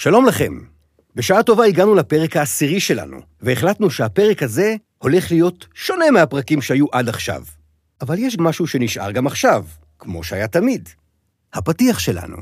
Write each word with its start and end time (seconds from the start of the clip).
שלום 0.00 0.26
לכם. 0.26 0.58
בשעה 1.14 1.42
טובה 1.42 1.64
הגענו 1.64 1.94
לפרק 1.94 2.36
העשירי 2.36 2.80
שלנו, 2.80 3.20
והחלטנו 3.40 3.90
שהפרק 3.90 4.42
הזה 4.42 4.76
הולך 4.98 5.30
להיות 5.30 5.66
שונה 5.74 6.10
מהפרקים 6.10 6.62
שהיו 6.62 6.86
עד 6.92 7.08
עכשיו. 7.08 7.42
אבל 8.00 8.18
יש 8.18 8.36
משהו 8.38 8.66
שנשאר 8.66 9.10
גם 9.10 9.26
עכשיו, 9.26 9.64
כמו 9.98 10.24
שהיה 10.24 10.48
תמיד. 10.48 10.88
הפתיח 11.54 11.98
שלנו. 11.98 12.36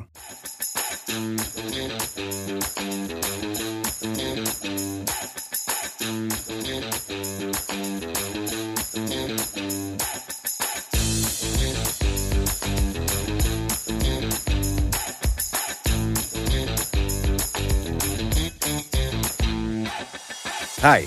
היי, 20.83 21.07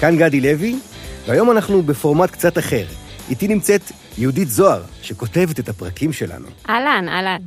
כאן 0.00 0.16
גדי 0.16 0.40
לוי, 0.40 0.78
והיום 1.26 1.50
אנחנו 1.50 1.82
בפורמט 1.82 2.30
קצת 2.30 2.58
אחר. 2.58 2.84
איתי 3.30 3.48
נמצאת 3.48 3.80
יהודית 4.18 4.48
זוהר, 4.48 4.82
שכותבת 5.02 5.60
את 5.60 5.68
הפרקים 5.68 6.12
שלנו. 6.12 6.48
אהלן, 6.68 7.08
אהלן. 7.08 7.40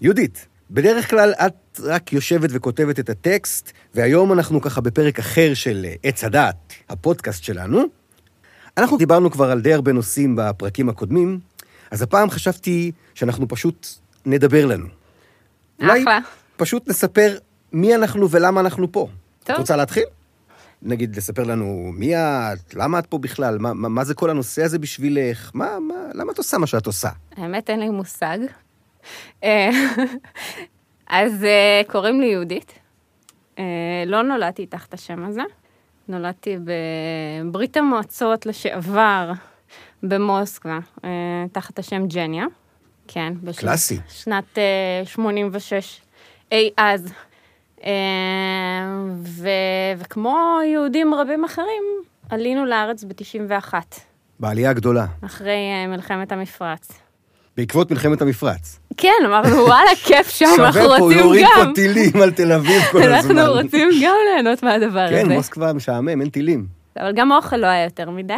יהודית, 0.00 0.46
בדרך 0.70 1.10
כלל 1.10 1.32
את 1.32 1.80
רק 1.84 2.12
יושבת 2.12 2.50
וכותבת 2.52 3.00
את 3.00 3.10
הטקסט, 3.10 3.72
והיום 3.94 4.32
אנחנו 4.32 4.60
ככה 4.60 4.80
בפרק 4.80 5.18
אחר 5.18 5.54
של 5.54 5.86
אה, 5.88 5.94
עץ 6.02 6.24
הדעת, 6.24 6.72
הפודקאסט 6.88 7.44
שלנו. 7.44 7.82
אנחנו 8.78 8.96
דיברנו 8.96 9.30
כבר 9.30 9.50
על 9.50 9.60
די 9.60 9.74
הרבה 9.74 9.92
נושאים 9.92 10.36
בפרקים 10.38 10.88
הקודמים, 10.88 11.38
אז 11.90 12.02
הפעם 12.02 12.30
חשבתי 12.30 12.92
שאנחנו 13.14 13.48
פשוט 13.48 13.86
נדבר 14.26 14.66
לנו. 14.66 14.86
אולי 15.80 16.02
אחלה. 16.02 16.18
פשוט 16.56 16.88
נספר 16.88 17.36
מי 17.72 17.94
אנחנו 17.94 18.30
ולמה 18.30 18.60
אנחנו 18.60 18.92
פה. 18.92 19.08
טוב. 19.44 19.54
את 19.54 19.60
רוצה 19.60 19.76
להתחיל? 19.76 20.04
נגיד, 20.82 21.16
לספר 21.16 21.42
לנו 21.44 21.90
מי 21.94 22.16
את, 22.16 22.74
למה 22.74 22.98
את 22.98 23.06
פה 23.06 23.18
בכלל, 23.18 23.58
מה, 23.58 23.72
מה, 23.74 23.88
מה 23.88 24.04
זה 24.04 24.14
כל 24.14 24.30
הנושא 24.30 24.62
הזה 24.62 24.78
בשבילך, 24.78 25.50
מה, 25.54 25.78
מה, 25.80 25.94
למה 26.14 26.32
את 26.32 26.38
עושה 26.38 26.58
מה 26.58 26.66
שאת 26.66 26.86
עושה? 26.86 27.08
האמת, 27.36 27.70
אין 27.70 27.80
לי 27.80 27.88
מושג. 27.88 28.38
אה, 29.44 29.70
אז 31.08 31.44
אה, 31.44 31.82
קוראים 31.86 32.20
לי 32.20 32.26
יהודית. 32.26 32.72
אה, 33.58 33.64
לא 34.06 34.22
נולדתי 34.22 34.66
תחת 34.66 34.94
השם 34.94 35.24
הזה. 35.24 35.42
נולדתי 36.08 36.56
בברית 37.44 37.76
המועצות 37.76 38.46
לשעבר 38.46 39.32
במוסקבה, 40.02 40.78
תחת 41.52 41.78
השם 41.78 42.06
ג'ניה. 42.06 42.44
כן. 43.08 43.32
בשנת- 43.42 43.60
קלאסי. 43.60 43.98
שנת 44.08 44.58
אה, 44.58 45.02
86, 45.04 46.00
אי 46.52 46.70
אז. 46.76 47.12
אה, 47.84 47.90
ו- 49.24 49.48
וכמו 49.98 50.38
יהודים 50.72 51.14
רבים 51.14 51.44
אחרים, 51.44 51.82
עלינו 52.30 52.64
לארץ 52.64 53.04
ב-91, 53.04 53.74
בעלייה 54.40 54.70
הגדולה, 54.70 55.06
אחרי 55.26 55.52
אה, 55.52 55.86
מלחמת 55.86 56.32
המפרץ. 56.32 56.88
בעקבות 57.56 57.90
מלחמת 57.90 58.22
המפרץ. 58.22 58.78
כן, 58.96 59.12
אמרנו, 59.26 59.56
וואלה, 59.56 59.90
כיף 60.04 60.28
שם, 60.28 60.44
אנחנו 60.58 60.72
שווה 60.82 60.98
פה 60.98 61.04
רוצים 61.04 61.18
להוריד 61.18 61.46
פה 61.54 61.64
גם. 61.64 61.72
טילים 61.74 62.22
על 62.22 62.30
תל 62.30 62.52
אביב 62.52 62.82
כל 62.92 63.02
הזמן. 63.02 63.38
אנחנו 63.38 63.62
רוצים 63.62 63.88
גם 64.04 64.14
ליהנות 64.32 64.62
מהדבר 64.62 65.08
כן, 65.10 65.24
הזה. 65.26 65.34
מוסקבה 65.34 65.72
משעמם, 65.72 66.08
אין 66.20 66.28
טילים. 66.28 66.66
אבל 67.00 67.12
גם 67.16 67.32
האוכל 67.32 67.56
לא 67.56 67.66
היה 67.66 67.84
יותר 67.84 68.10
מדי. 68.10 68.34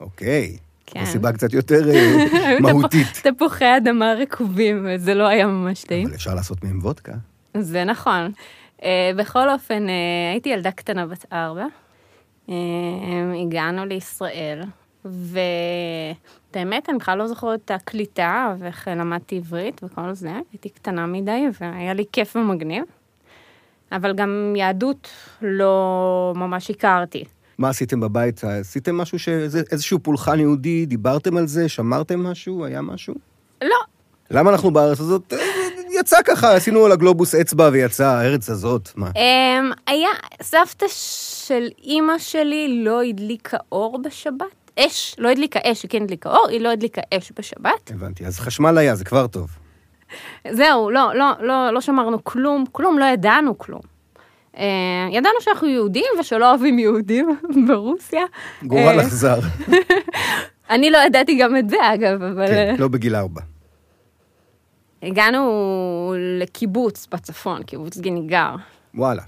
אוקיי. 0.00 0.56
כן. 0.86 1.04
זו 1.04 1.10
סיבה 1.12 1.32
קצת 1.32 1.52
יותר 1.52 1.90
אה, 1.90 2.60
מהותית. 2.60 3.06
תפוח- 3.06 3.32
תפוחי 3.34 3.76
אדמה 3.76 4.12
רקובים, 4.12 4.86
וזה 4.88 5.14
לא 5.14 5.26
היה 5.26 5.46
ממש 5.46 5.84
טעים. 5.84 6.06
אבל 6.06 6.14
אפשר 6.14 6.34
לעשות 6.34 6.64
מהם 6.64 6.78
וודקה. 6.82 7.12
זה 7.56 7.84
נכון. 7.84 8.30
אה, 8.82 9.10
בכל 9.16 9.50
אופן, 9.50 9.88
אה, 9.88 9.94
הייתי 10.32 10.48
ילדה 10.48 10.70
קטנה 10.70 11.06
בת 11.06 11.24
ארבע. 11.32 11.66
אה, 12.48 12.54
הגענו 13.42 13.86
לישראל, 13.86 14.62
ואת 15.04 16.56
האמת, 16.56 16.88
אני 16.88 16.98
בכלל 16.98 17.18
לא 17.18 17.26
זוכרת 17.26 17.60
את 17.64 17.70
הקליטה, 17.70 18.54
ואיך 18.58 18.88
למדתי 18.96 19.36
עברית 19.36 19.80
וכל 19.84 20.14
זה. 20.14 20.30
הייתי 20.52 20.68
קטנה 20.68 21.06
מדי, 21.06 21.44
והיה 21.60 21.94
לי 21.94 22.04
כיף 22.12 22.36
ומגניב. 22.36 22.84
אבל 23.92 24.14
גם 24.14 24.54
יהדות 24.56 25.08
לא 25.42 26.32
ממש 26.36 26.70
הכרתי. 26.70 27.24
מה 27.58 27.68
עשיתם 27.68 28.00
בבית? 28.00 28.44
עשיתם 28.44 28.98
משהו, 28.98 29.18
שזה 29.18 29.62
איזשהו 29.72 29.98
פולחן 29.98 30.40
יהודי, 30.40 30.86
דיברתם 30.86 31.36
על 31.36 31.46
זה, 31.46 31.68
שמרתם 31.68 32.22
משהו, 32.22 32.64
היה 32.64 32.82
משהו? 32.82 33.14
לא, 33.62 33.76
למה 34.30 34.50
אנחנו 34.50 34.70
בארץ 34.70 35.00
הזאת? 35.00 35.32
יצא 36.00 36.16
ככה, 36.24 36.54
עשינו 36.54 36.84
על 36.84 36.92
הגלובוס 36.92 37.34
אצבע 37.34 37.68
ויצא 37.72 38.06
הארץ 38.06 38.50
הזאת, 38.50 38.88
מה? 38.96 39.10
אמ, 39.16 39.70
היה, 39.86 40.08
סבתא 40.42 40.86
של 41.46 41.68
אימא 41.84 42.18
שלי 42.18 42.82
לא 42.84 43.02
הדליקה 43.02 43.56
אור 43.72 43.98
בשבת. 44.02 44.46
אש, 44.78 45.14
לא 45.18 45.28
הדליקה 45.28 45.60
אש, 45.64 45.82
היא 45.82 45.90
כן 45.90 46.02
הדליקה 46.02 46.28
אור, 46.28 46.48
היא 46.48 46.60
לא 46.60 46.68
הדליקה 46.68 47.00
אש 47.14 47.32
בשבת. 47.38 47.90
הבנתי, 47.94 48.26
אז 48.26 48.38
חשמל 48.38 48.78
היה, 48.78 48.94
זה 48.94 49.04
כבר 49.04 49.26
טוב. 49.26 49.48
זהו, 50.50 50.90
לא, 50.90 51.14
לא, 51.14 51.32
לא, 51.40 51.70
לא 51.70 51.80
שמרנו 51.80 52.24
כלום, 52.24 52.64
כלום, 52.72 52.98
לא 52.98 53.04
ידענו 53.04 53.58
כלום. 53.58 53.80
אה, 54.58 54.64
ידענו 55.12 55.40
שאנחנו 55.40 55.68
יהודים 55.68 56.12
ושלא 56.20 56.50
אוהבים 56.50 56.78
יהודים 56.78 57.36
ברוסיה. 57.68 58.22
גורל 58.62 59.00
אה, 59.00 59.06
אכזר. 59.06 59.38
אני 60.70 60.90
לא 60.90 60.98
ידעתי 61.06 61.38
גם 61.38 61.56
את 61.56 61.70
זה, 61.70 61.76
אגב, 61.94 62.22
אבל... 62.22 62.46
כן, 62.46 62.54
אה, 62.54 62.74
לא 62.78 62.88
בגיל 62.88 63.16
ארבע. 63.16 63.40
הגענו 65.02 66.14
לקיבוץ 66.40 67.06
בצפון, 67.10 67.62
קיבוץ 67.62 67.98
גיניגר. 67.98 68.54
וואלה. 68.94 69.22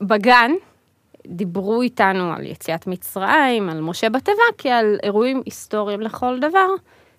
בגן 0.00 0.50
דיברו 1.26 1.82
איתנו 1.82 2.32
על 2.32 2.46
יציאת 2.46 2.86
מצרים, 2.86 3.68
על 3.68 3.80
משה 3.80 4.08
בתיבה, 4.08 4.42
כעל 4.58 4.98
אירועים 5.02 5.42
היסטוריים 5.44 6.00
לכל 6.00 6.38
דבר. 6.40 6.66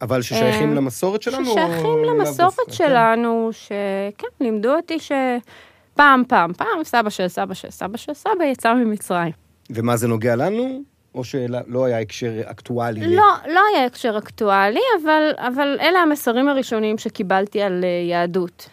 אבל 0.02 0.22
ששייכים 0.22 0.70
אה, 0.70 0.76
למסורת 0.76 1.22
שלנו? 1.22 1.50
או 1.50 1.54
ששייכים 1.54 2.04
לאו 2.04 2.16
למסורת 2.16 2.54
דווקא? 2.58 2.72
שלנו, 2.72 3.50
שכן, 3.52 4.28
לימדו 4.42 4.76
אותי 4.76 4.98
שפעם, 5.00 6.24
פעם, 6.28 6.54
פעם, 6.54 6.84
סבא 6.84 7.10
של 7.10 7.28
סבא 7.28 7.54
של 7.54 7.72
סבא 7.72 7.98
של 7.98 8.14
סבא 8.14 8.44
יצא 8.52 8.74
ממצרים. 8.74 9.32
כן. 9.32 9.74
ומה 9.76 9.98
זה 9.98 10.08
נוגע 10.08 10.36
לנו? 10.36 10.84
או 11.16 11.24
שלא 11.24 11.86
היה 11.86 12.00
הקשר 12.00 12.42
אקטואלי? 12.46 13.16
לא, 13.16 13.24
לא 13.48 13.62
היה 13.74 13.86
הקשר 13.86 14.18
אקטואלי, 14.18 14.82
אבל, 15.04 15.32
אבל 15.38 15.78
אלה 15.82 16.00
המסרים 16.00 16.50
הראשונים 16.50 16.98
שקיבלתי 16.98 17.62
על 17.62 17.84
אה, 17.84 18.10
יהדות. 18.10 18.70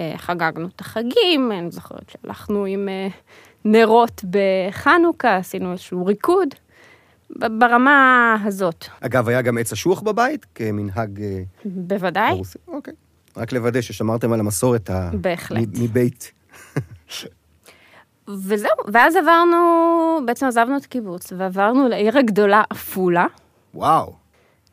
אה, 0.00 0.14
חגגנו 0.16 0.68
את 0.76 0.80
החגים, 0.80 1.52
אני 1.52 1.70
זוכרת 1.70 2.10
שהלכנו 2.10 2.64
עם 2.64 2.88
אה, 2.88 3.08
נרות 3.64 4.24
בחנוכה, 4.30 5.36
עשינו 5.36 5.72
איזשהו 5.72 6.06
ריקוד, 6.06 6.48
ברמה 7.30 8.36
הזאת, 8.44 8.84
אגב, 9.00 9.28
היה 9.28 9.42
גם 9.42 9.58
עץ 9.58 9.72
אשוח 9.72 10.00
בבית, 10.00 10.46
כמנהג 10.54 11.20
בוודאי. 11.64 12.40
אוקיי. 12.68 12.94
רק 13.36 13.52
לוודא 13.52 13.80
ששמרתם 13.80 14.32
על 14.32 14.40
המסורת 14.40 14.90
ה... 14.90 15.10
בהחלט. 15.14 15.68
מבית. 15.80 16.32
וזהו, 18.38 18.70
ואז 18.86 19.16
עברנו, 19.16 19.56
בעצם 20.26 20.46
עזבנו 20.46 20.76
את 20.76 20.84
הקיבוץ, 20.84 21.32
ועברנו 21.36 21.88
לעיר 21.88 22.18
הגדולה 22.18 22.62
עפולה, 22.70 23.26
וואו. 23.74 24.12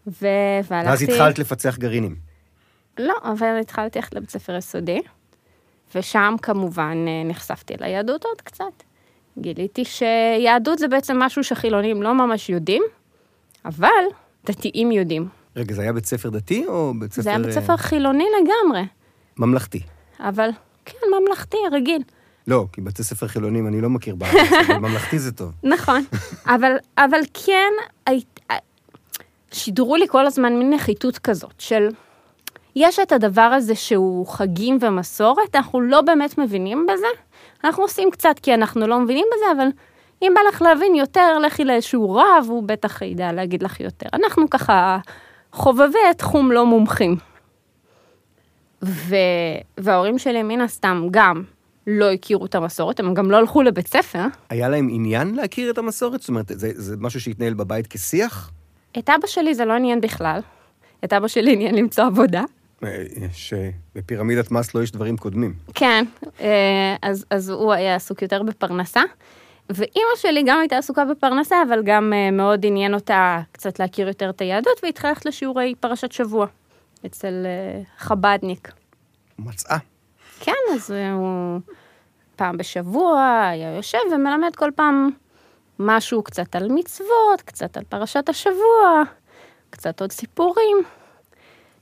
ו... 0.07 0.27
והלכתי... 0.69 0.89
ואז 0.89 1.01
התחלת 1.01 1.39
לפצח 1.39 1.77
גרעינים. 1.77 2.15
לא, 2.99 3.15
אבל 3.23 3.59
התחלתי 3.61 3.99
ללכת 3.99 4.13
לבית 4.13 4.29
ספר 4.29 4.55
יסודי, 4.55 5.01
ושם 5.95 6.35
כמובן 6.41 7.05
אה, 7.07 7.29
נחשפתי 7.29 7.73
ליהדות 7.79 8.25
עוד 8.25 8.41
קצת. 8.41 8.83
גיליתי 9.37 9.85
שיהדות 9.85 10.79
זה 10.79 10.87
בעצם 10.87 11.19
משהו 11.19 11.43
שחילונים 11.43 12.01
לא 12.01 12.13
ממש 12.13 12.49
יודעים, 12.49 12.83
אבל 13.65 14.03
דתיים 14.45 14.91
יודעים. 14.91 15.27
רגע, 15.55 15.73
זה 15.75 15.81
היה 15.81 15.93
בית 15.93 16.05
ספר 16.05 16.29
דתי 16.29 16.65
או 16.67 16.93
בית 16.99 17.11
ספר... 17.13 17.21
זה 17.21 17.29
היה 17.29 17.39
בית 17.39 17.47
אה, 17.57 17.61
ספר 17.61 17.77
חילוני 17.77 18.25
לגמרי, 18.41 18.85
ממלכתי. 19.37 19.81
אבל 20.19 20.49
כן, 20.85 20.97
ממלכתי, 21.21 21.57
רגיל. 21.71 22.01
לא, 22.47 22.65
כי 22.73 22.81
בתי 22.81 23.03
ספר 23.03 23.27
חילונים 23.27 23.67
אני 23.67 23.81
לא 23.81 23.89
מכיר 23.89 24.15
בארץ, 24.15 24.33
אבל 24.67 24.77
ממלכתי 24.87 25.19
זה 25.19 25.31
טוב. 25.31 25.51
נכון, 25.63 26.03
אבל, 26.45 26.71
אבל 26.97 27.19
כן, 27.45 27.71
היית- 28.05 28.39
שידרו 29.51 29.95
לי 29.95 30.07
כל 30.07 30.25
הזמן 30.25 30.59
מין 30.59 30.73
נחיתות 30.73 31.17
כזאת 31.17 31.53
של, 31.59 31.87
יש 32.75 32.99
את 32.99 33.11
הדבר 33.11 33.41
הזה 33.41 33.75
שהוא 33.75 34.27
חגים 34.27 34.77
ומסורת, 34.81 35.55
אנחנו 35.55 35.81
לא 35.81 36.01
באמת 36.01 36.37
מבינים 36.37 36.85
בזה, 36.93 37.07
אנחנו 37.63 37.83
עושים 37.83 38.11
קצת 38.11 38.39
כי 38.41 38.53
אנחנו 38.53 38.87
לא 38.87 38.99
מבינים 38.99 39.25
בזה, 39.35 39.45
אבל 39.57 39.67
אם 40.21 40.31
בא 40.35 40.41
לך 40.49 40.61
להבין 40.61 40.95
יותר, 40.95 41.37
לכי 41.39 41.63
לאיזשהו 41.65 42.13
רב, 42.15 42.45
הוא 42.47 42.63
בטח 42.65 43.01
ידע 43.01 43.31
להגיד 43.31 43.63
לך 43.63 43.79
יותר. 43.79 44.07
אנחנו 44.13 44.49
ככה 44.49 44.97
חובבי 45.53 45.97
תחום 46.17 46.51
לא 46.51 46.65
מומחים. 46.65 47.15
ו... 48.83 49.15
וההורים 49.77 50.17
שלי 50.19 50.43
מן 50.43 50.61
הסתם 50.61 51.07
גם 51.11 51.43
לא 51.87 52.11
הכירו 52.11 52.45
את 52.45 52.55
המסורת, 52.55 52.99
הם 52.99 53.13
גם 53.13 53.31
לא 53.31 53.37
הלכו 53.37 53.61
לבית 53.61 53.87
ספר. 53.87 54.25
היה 54.49 54.69
להם 54.69 54.87
עניין 54.91 55.35
להכיר 55.35 55.71
את 55.71 55.77
המסורת? 55.77 56.19
זאת 56.19 56.29
אומרת, 56.29 56.51
זה, 56.55 56.71
זה 56.75 56.95
משהו 56.99 57.21
שהתנהל 57.21 57.53
בבית 57.53 57.87
כשיח? 57.87 58.51
את 58.97 59.09
אבא 59.09 59.27
שלי 59.27 59.55
זה 59.55 59.65
לא 59.65 59.73
עניין 59.73 60.01
בכלל. 60.01 60.39
את 61.03 61.13
אבא 61.13 61.27
שלי 61.27 61.53
עניין 61.53 61.75
למצוא 61.75 62.03
עבודה. 62.03 62.43
אה, 62.83 63.03
שבפירמידת 63.33 64.51
מאסלו 64.51 64.83
יש 64.83 64.91
דברים 64.91 65.17
קודמים. 65.17 65.53
כן, 65.73 66.05
אה, 66.41 66.95
אז, 67.01 67.25
אז 67.29 67.49
הוא 67.49 67.73
היה 67.73 67.95
עסוק 67.95 68.21
יותר 68.21 68.43
בפרנסה. 68.43 69.01
ואימא 69.69 70.15
שלי 70.15 70.43
גם 70.47 70.59
הייתה 70.59 70.77
עסוקה 70.77 71.05
בפרנסה, 71.05 71.55
אבל 71.67 71.83
גם 71.85 72.13
אה, 72.13 72.31
מאוד 72.31 72.65
עניין 72.65 72.93
אותה 72.93 73.41
קצת 73.51 73.79
להכיר 73.79 74.07
יותר 74.07 74.29
את 74.29 74.41
היהדות, 74.41 74.83
והתחילה 74.83 75.09
ללכת 75.09 75.25
לשיעורי 75.25 75.75
פרשת 75.79 76.11
שבוע 76.11 76.47
אצל 77.05 77.45
חבדניק. 77.97 78.71
מצאה. 79.39 79.77
כן, 80.39 80.73
אז 80.73 80.91
הוא 80.91 81.59
פעם 82.35 82.57
בשבוע 82.57 83.47
היה 83.51 83.75
יושב 83.75 83.97
ומלמד 84.13 84.55
כל 84.55 84.69
פעם 84.75 85.09
משהו 85.79 86.23
קצת 86.23 86.55
על 86.55 86.67
מצוות, 86.71 87.41
קצת 87.45 87.77
על 87.77 87.83
פרשת 87.83 88.29
השבוע, 88.29 89.03
קצת 89.69 90.01
עוד 90.01 90.11
סיפורים. 90.11 90.77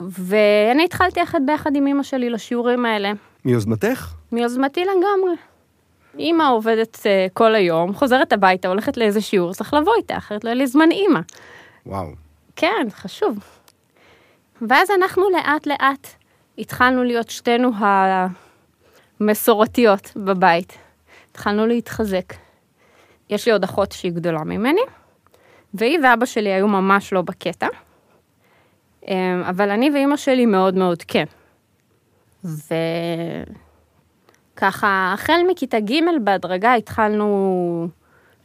ואני 0.00 0.84
התחלתי 0.84 1.20
ללכת 1.20 1.38
ביחד 1.46 1.76
עם 1.76 1.86
אמא 1.86 2.02
שלי 2.02 2.30
לשיעורים 2.30 2.84
האלה. 2.84 3.12
מיוזמתך? 3.44 4.12
מיוזמתי 4.32 4.80
לגמרי. 4.84 5.36
אמא 6.18 6.50
עובדת 6.50 6.96
uh, 6.96 7.32
כל 7.32 7.54
היום, 7.54 7.94
חוזרת 7.94 8.32
הביתה, 8.32 8.68
הולכת 8.68 8.96
לאיזה 8.96 9.20
שיעור, 9.20 9.52
צריך 9.52 9.74
לבוא 9.74 9.94
איתה, 9.96 10.16
אחרת 10.16 10.44
לא 10.44 10.48
יהיה 10.48 10.54
לי 10.58 10.66
זמן 10.66 10.88
אמא. 10.92 11.20
וואו. 11.86 12.06
כן, 12.56 12.86
חשוב. 12.90 13.38
ואז 14.68 14.90
אנחנו 14.90 15.30
לאט 15.30 15.66
לאט 15.66 16.08
התחלנו 16.58 17.04
להיות 17.04 17.30
שתינו 17.30 17.70
המסורתיות 19.20 20.12
בבית. 20.16 20.78
התחלנו 21.30 21.66
להתחזק. 21.66 22.34
יש 23.30 23.46
לי 23.46 23.52
עוד 23.52 23.64
אחות 23.64 23.92
שהיא 23.92 24.12
גדולה 24.12 24.44
ממני, 24.44 24.80
והיא 25.74 25.98
ואבא 26.04 26.26
שלי 26.26 26.52
היו 26.52 26.68
ממש 26.68 27.12
לא 27.12 27.22
בקטע. 27.22 27.66
אמ, 29.08 29.42
אבל 29.48 29.70
אני 29.70 29.90
ואימא 29.90 30.16
שלי 30.16 30.46
מאוד 30.46 30.74
מאוד 30.74 31.02
כן. 31.02 31.24
וככה, 34.54 35.12
החל 35.14 35.40
מכיתה 35.50 35.80
ג' 35.80 35.94
בהדרגה 36.24 36.74
התחלנו 36.74 37.88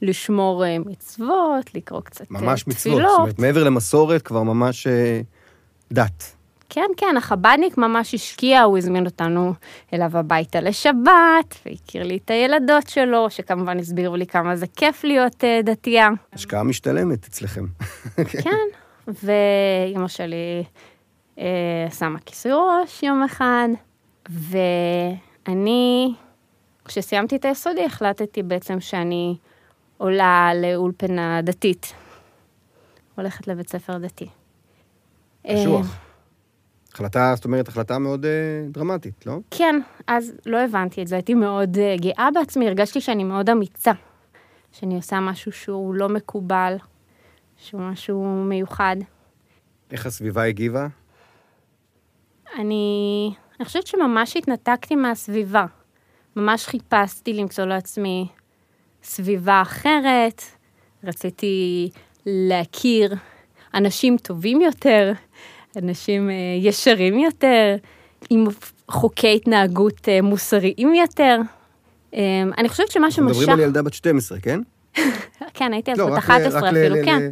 לשמור 0.02 0.66
אה, 0.66 0.78
מצוות, 0.80 1.76
לקרוא 1.76 2.02
קצת 2.02 2.26
תפילות. 2.26 2.44
ממש 2.44 2.68
מצוות, 2.68 3.02
זאת 3.02 3.20
אומרת, 3.20 3.40
מעבר 3.40 3.64
למסורת, 3.64 4.22
כבר 4.22 4.44
ממש 4.44 4.88
אה, 4.88 5.22
דת. 5.92 6.36
כן, 6.74 6.90
כן, 6.98 7.18
החב"דניק 7.18 7.78
ממש 7.78 8.14
השקיע, 8.14 8.62
הוא 8.62 8.78
הזמין 8.78 9.06
אותנו 9.06 9.54
אליו 9.94 10.18
הביתה 10.18 10.62
לשבת, 10.62 11.56
והכיר 11.66 12.04
לי 12.04 12.18
את 12.18 12.30
הילדות 12.30 12.90
שלו, 12.90 13.30
שכמובן 13.30 13.80
הסבירו 13.80 14.16
לי 14.16 14.28
כמה 14.28 14.56
זה 14.56 14.66
כיף 14.68 15.04
להיות 15.04 15.44
uh, 15.44 15.66
דתייה. 15.66 16.10
השקעה 16.34 16.64
משתלמת 16.64 17.28
אצלכם. 17.28 17.66
כן, 18.44 18.68
ואימא 19.08 20.08
שלי 20.08 20.64
אה, 21.40 21.88
שמה 22.00 22.20
כיסוי 22.20 22.52
ראש 22.52 23.04
יום 23.04 23.24
אחד, 23.24 23.68
ואני, 24.30 26.14
כשסיימתי 26.86 27.36
את 27.36 27.46
היסודי, 27.46 27.86
החלטתי 27.86 28.44
בעצם 28.44 28.80
שאני 28.80 29.36
עולה 29.98 30.52
לאולפנה 30.56 31.42
דתית. 31.42 31.94
הולכת 33.16 33.48
לבית 33.48 33.70
ספר 33.70 33.98
דתי. 33.98 34.28
קשוח. 35.48 36.11
החלטה, 36.94 37.34
זאת 37.36 37.46
אומרת, 37.46 37.68
החלטה 37.68 38.00
מאוד 38.00 38.26
uh, 38.26 38.74
דרמטית, 38.74 39.26
לא? 39.26 39.38
כן, 39.52 39.82
אז 40.08 40.34
לא 40.46 40.58
הבנתי 40.58 41.02
את 41.02 41.08
זה, 41.08 41.16
הייתי 41.16 41.34
מאוד 41.34 41.76
uh, 41.78 42.02
גאה 42.02 42.30
בעצמי, 42.34 42.68
הרגשתי 42.68 43.02
שאני 43.02 43.24
מאוד 43.24 43.50
אמיצה, 43.50 43.92
שאני 44.72 44.96
עושה 44.96 45.20
משהו 45.20 45.52
שהוא 45.52 45.96
לא 45.96 46.10
מקובל, 46.10 46.76
שהוא 47.58 47.82
משהו 47.82 48.44
מיוחד. 48.46 48.96
איך 49.92 50.06
הסביבה 50.06 50.44
הגיבה? 50.44 50.88
אני, 52.56 53.34
אני 53.60 53.66
חושבת 53.66 53.88
שממש 53.88 54.38
התנתקתי 54.38 54.96
מהסביבה. 54.96 55.66
ממש 56.36 56.66
חיפשתי 56.66 57.34
למצוא 57.34 57.66
לעצמי 57.66 58.28
סביבה 59.04 59.62
אחרת, 59.62 60.42
רציתי 61.04 61.90
להכיר 62.26 63.16
אנשים 63.74 64.18
טובים 64.18 64.62
יותר, 64.62 65.14
אנשים 65.78 66.30
אה, 66.30 66.36
ישרים 66.60 67.20
יותר, 67.20 67.76
עם 68.30 68.46
חוקי 68.88 69.36
התנהגות 69.36 70.10
אה, 70.10 70.22
מוסריים 70.22 70.94
יותר. 70.94 71.38
אה, 72.14 72.44
אני 72.58 72.70
חושבת 72.70 72.92
שמה 72.92 73.12
שמשך... 73.12 73.38
מדברים 73.38 73.50
על 73.50 73.60
ילדה 73.60 73.82
בת 73.82 73.94
12, 73.94 74.40
כן? 74.40 74.60
כן, 75.54 75.74
הייתי 75.74 75.92
אז 75.92 76.00
לא, 76.00 76.10
בת 76.10 76.18
11 76.18 76.70
אפילו, 76.70 76.96
כן. 77.06 77.30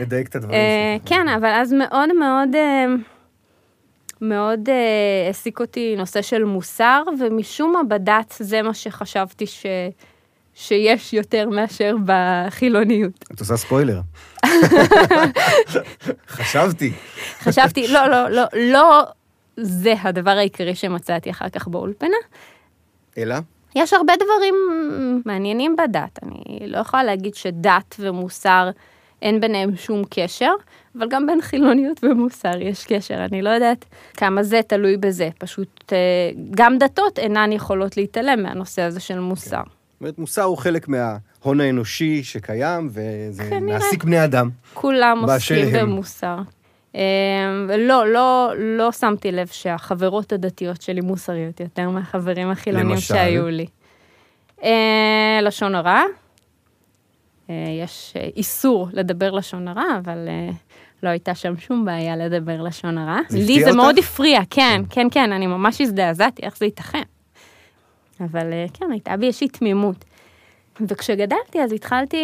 לדייק 0.00 0.28
את 0.28 0.36
הדברים 0.36 0.60
שלך. 0.98 1.08
כן, 1.08 1.28
אבל 1.28 1.48
אז 1.48 1.72
מאוד 1.72 2.12
מאוד, 2.12 2.56
מאוד 4.20 4.68
העסיק 5.26 5.60
אותי 5.60 5.94
נושא 5.96 6.22
של 6.22 6.44
מוסר, 6.44 7.02
ומשום 7.20 7.72
מה 7.72 7.82
בדת 7.82 8.34
זה 8.38 8.62
מה 8.62 8.74
שחשבתי 8.74 9.46
ש... 9.46 9.66
שיש 10.54 11.12
יותר 11.12 11.48
מאשר 11.48 11.96
בחילוניות. 12.04 13.24
את 13.34 13.40
עושה 13.40 13.56
ספוילר. 13.56 14.00
חשבתי. 16.28 16.92
חשבתי, 17.38 17.88
לא, 17.88 18.06
לא, 18.06 18.28
לא, 18.28 18.44
לא 18.54 19.02
זה 19.56 19.94
הדבר 20.02 20.30
העיקרי 20.30 20.74
שמצאתי 20.74 21.30
אחר 21.30 21.48
כך 21.48 21.68
באולפנה. 21.68 22.16
אלא? 23.18 23.36
יש 23.74 23.92
הרבה 23.92 24.12
דברים 24.16 24.54
מעניינים 25.26 25.76
בדת. 25.76 26.18
אני 26.22 26.66
לא 26.66 26.78
יכולה 26.78 27.04
להגיד 27.04 27.34
שדת 27.34 27.96
ומוסר 27.98 28.70
אין 29.22 29.40
ביניהם 29.40 29.76
שום 29.76 30.02
קשר, 30.10 30.52
אבל 30.98 31.08
גם 31.08 31.26
בין 31.26 31.40
חילוניות 31.42 32.04
ומוסר 32.04 32.60
יש 32.60 32.86
קשר. 32.86 33.24
אני 33.24 33.42
לא 33.42 33.50
יודעת 33.50 33.84
כמה 34.16 34.42
זה 34.42 34.60
תלוי 34.66 34.96
בזה. 34.96 35.28
פשוט 35.38 35.92
אה, 35.92 35.98
גם 36.50 36.78
דתות 36.78 37.18
אינן 37.18 37.52
יכולות 37.52 37.96
להתעלם 37.96 38.42
מהנושא 38.42 38.82
הזה 38.82 39.00
של 39.00 39.20
מוסר. 39.20 39.62
כן. 39.62 39.81
אומרת, 40.02 40.18
מוסר 40.18 40.42
הוא 40.42 40.58
חלק 40.58 40.88
מההון 40.88 41.60
האנושי 41.60 42.24
שקיים, 42.24 42.88
וזה 42.92 43.60
מעסיק 43.60 44.04
בני 44.04 44.24
אדם. 44.24 44.50
כולם 44.74 45.24
עוסקים 45.24 45.72
במוסר. 45.72 46.38
אמ, 46.94 47.00
לא, 47.78 48.52
לא 48.58 48.92
שמתי 48.92 49.32
לב 49.32 49.46
שהחברות 49.46 50.32
הדתיות 50.32 50.82
שלי 50.82 51.00
מוסריות 51.00 51.60
יותר 51.60 51.90
מהחברים 51.90 52.50
החילונים 52.50 52.96
שהיו 52.96 53.48
לי. 53.48 53.66
אה, 54.62 55.38
לשון 55.42 55.74
הרע, 55.74 56.02
אה, 57.50 57.54
יש 57.82 58.14
איסור 58.36 58.88
לדבר 58.92 59.30
לשון 59.30 59.68
הרע, 59.68 59.98
אבל 59.98 60.28
אה, 60.28 60.50
לא 61.02 61.08
הייתה 61.08 61.34
שם 61.34 61.56
שום 61.56 61.84
בעיה 61.84 62.16
לדבר 62.16 62.62
לשון 62.62 62.98
הרע. 62.98 63.18
לי 63.30 63.64
זה 63.64 63.72
מאוד 63.72 63.98
הפריע, 63.98 64.40
כן, 64.50 64.82
כן, 64.90 65.06
כן, 65.10 65.32
אני 65.32 65.46
ממש 65.46 65.80
הזדעזעתי, 65.80 66.42
איך 66.42 66.56
זה 66.56 66.64
ייתכן. 66.64 67.02
אבל 68.24 68.52
אה, 68.52 68.66
כן, 68.74 68.86
הייתה 68.90 69.16
בי 69.16 69.26
איזושהי 69.26 69.48
תמימות. 69.48 70.04
וכשגדלתי 70.80 71.62
אז 71.62 71.72
התחלתי 71.72 72.16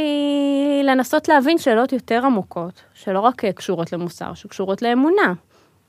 לנסות 0.85 1.29
להבין 1.29 1.59
שאלות 1.59 1.93
יותר 1.93 2.21
עמוקות, 2.25 2.83
שלא 2.95 3.21
רק 3.21 3.45
אה, 3.45 3.53
קשורות 3.53 3.93
למוסר, 3.93 4.35
שקשורות 4.35 4.83
לאמונה. 4.83 5.33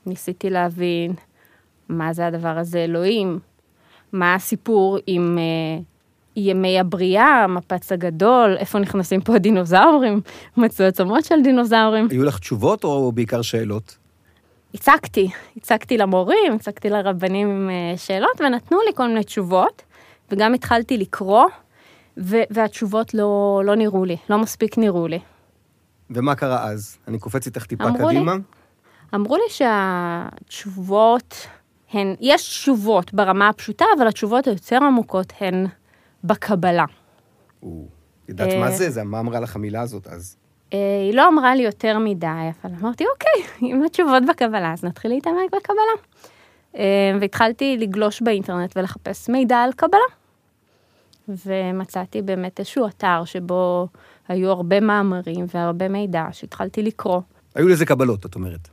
ניסיתי 0.06 0.50
להבין 0.50 1.12
מה 1.88 2.12
זה 2.12 2.26
הדבר 2.26 2.58
הזה 2.58 2.78
אלוהים, 2.78 3.38
מה 4.12 4.34
הסיפור 4.34 4.98
עם 5.06 5.38
אה, 5.38 5.82
ימי 6.36 6.80
הבריאה, 6.80 7.44
המפץ 7.44 7.92
הגדול, 7.92 8.56
איפה 8.58 8.78
נכנסים 8.78 9.20
פה 9.20 9.34
הדינוזאורים, 9.34 10.20
מצאו 10.56 10.86
עצמות 10.86 11.24
של 11.24 11.42
דינוזאורים. 11.42 12.08
היו 12.10 12.24
לך 12.24 12.38
תשובות 12.38 12.84
או 12.84 13.12
בעיקר 13.12 13.42
שאלות? 13.42 13.96
הצגתי, 14.74 15.30
הצגתי 15.56 15.98
למורים, 15.98 16.54
הצגתי 16.54 16.90
לרבנים 16.90 17.50
עם 17.50 17.70
אה, 17.70 17.96
שאלות 17.96 18.40
ונתנו 18.40 18.78
לי 18.86 18.92
כל 18.94 19.08
מיני 19.08 19.24
תשובות. 19.24 19.82
וגם 20.30 20.54
התחלתי 20.54 20.96
לקרוא, 20.96 21.44
ו- 22.16 22.42
והתשובות 22.50 23.14
לא, 23.14 23.62
לא 23.64 23.74
נראו 23.74 24.04
לי, 24.04 24.16
לא 24.30 24.38
מספיק 24.38 24.78
נראו 24.78 25.06
לי. 25.06 25.18
ומה 26.10 26.34
קרה 26.34 26.64
אז? 26.64 26.98
אני 27.08 27.18
קופץ 27.18 27.46
איתך 27.46 27.66
טיפה 27.66 27.84
קדימה. 27.98 28.34
לי, 28.34 28.40
אמרו 29.14 29.36
לי 29.36 29.42
שהתשובות 29.48 31.34
הן, 31.92 32.14
יש 32.20 32.48
תשובות 32.48 33.14
ברמה 33.14 33.48
הפשוטה, 33.48 33.84
אבל 33.98 34.08
התשובות 34.08 34.46
היותר 34.46 34.76
עמוקות 34.76 35.32
הן 35.40 35.66
בקבלה. 36.24 36.84
ידעת 38.28 38.54
מה 38.60 38.70
זה? 38.70 38.90
זה? 38.90 39.04
מה 39.04 39.20
אמרה 39.20 39.40
לך 39.40 39.56
המילה 39.56 39.80
הזאת 39.80 40.06
אז? 40.06 40.36
אה, 40.72 40.78
היא 41.06 41.14
לא 41.14 41.28
אמרה 41.28 41.54
לי 41.54 41.62
יותר 41.62 41.98
מדי, 41.98 42.26
אבל 42.62 42.72
אמרתי, 42.80 43.04
אוקיי, 43.12 43.68
אם 43.70 43.82
התשובות 43.86 44.22
בקבלה, 44.28 44.72
אז 44.72 44.84
נתחיל 44.84 45.10
להתעמק 45.10 45.54
בקבלה. 45.56 46.02
אה, 46.76 47.12
והתחלתי 47.20 47.76
לגלוש 47.76 48.22
באינטרנט 48.22 48.76
ולחפש 48.76 49.28
מידע 49.28 49.56
על 49.56 49.72
קבלה. 49.72 50.19
ומצאתי 51.46 52.22
באמת 52.22 52.58
איזשהו 52.58 52.86
אתר 52.86 53.22
שבו 53.24 53.88
היו 54.28 54.50
הרבה 54.50 54.80
מאמרים 54.80 55.46
והרבה 55.54 55.88
מידע 55.88 56.24
שהתחלתי 56.32 56.82
לקרוא. 56.82 57.20
היו 57.54 57.68
לזה 57.68 57.86
קבלות, 57.86 58.26
את 58.26 58.34
אומרת. 58.34 58.68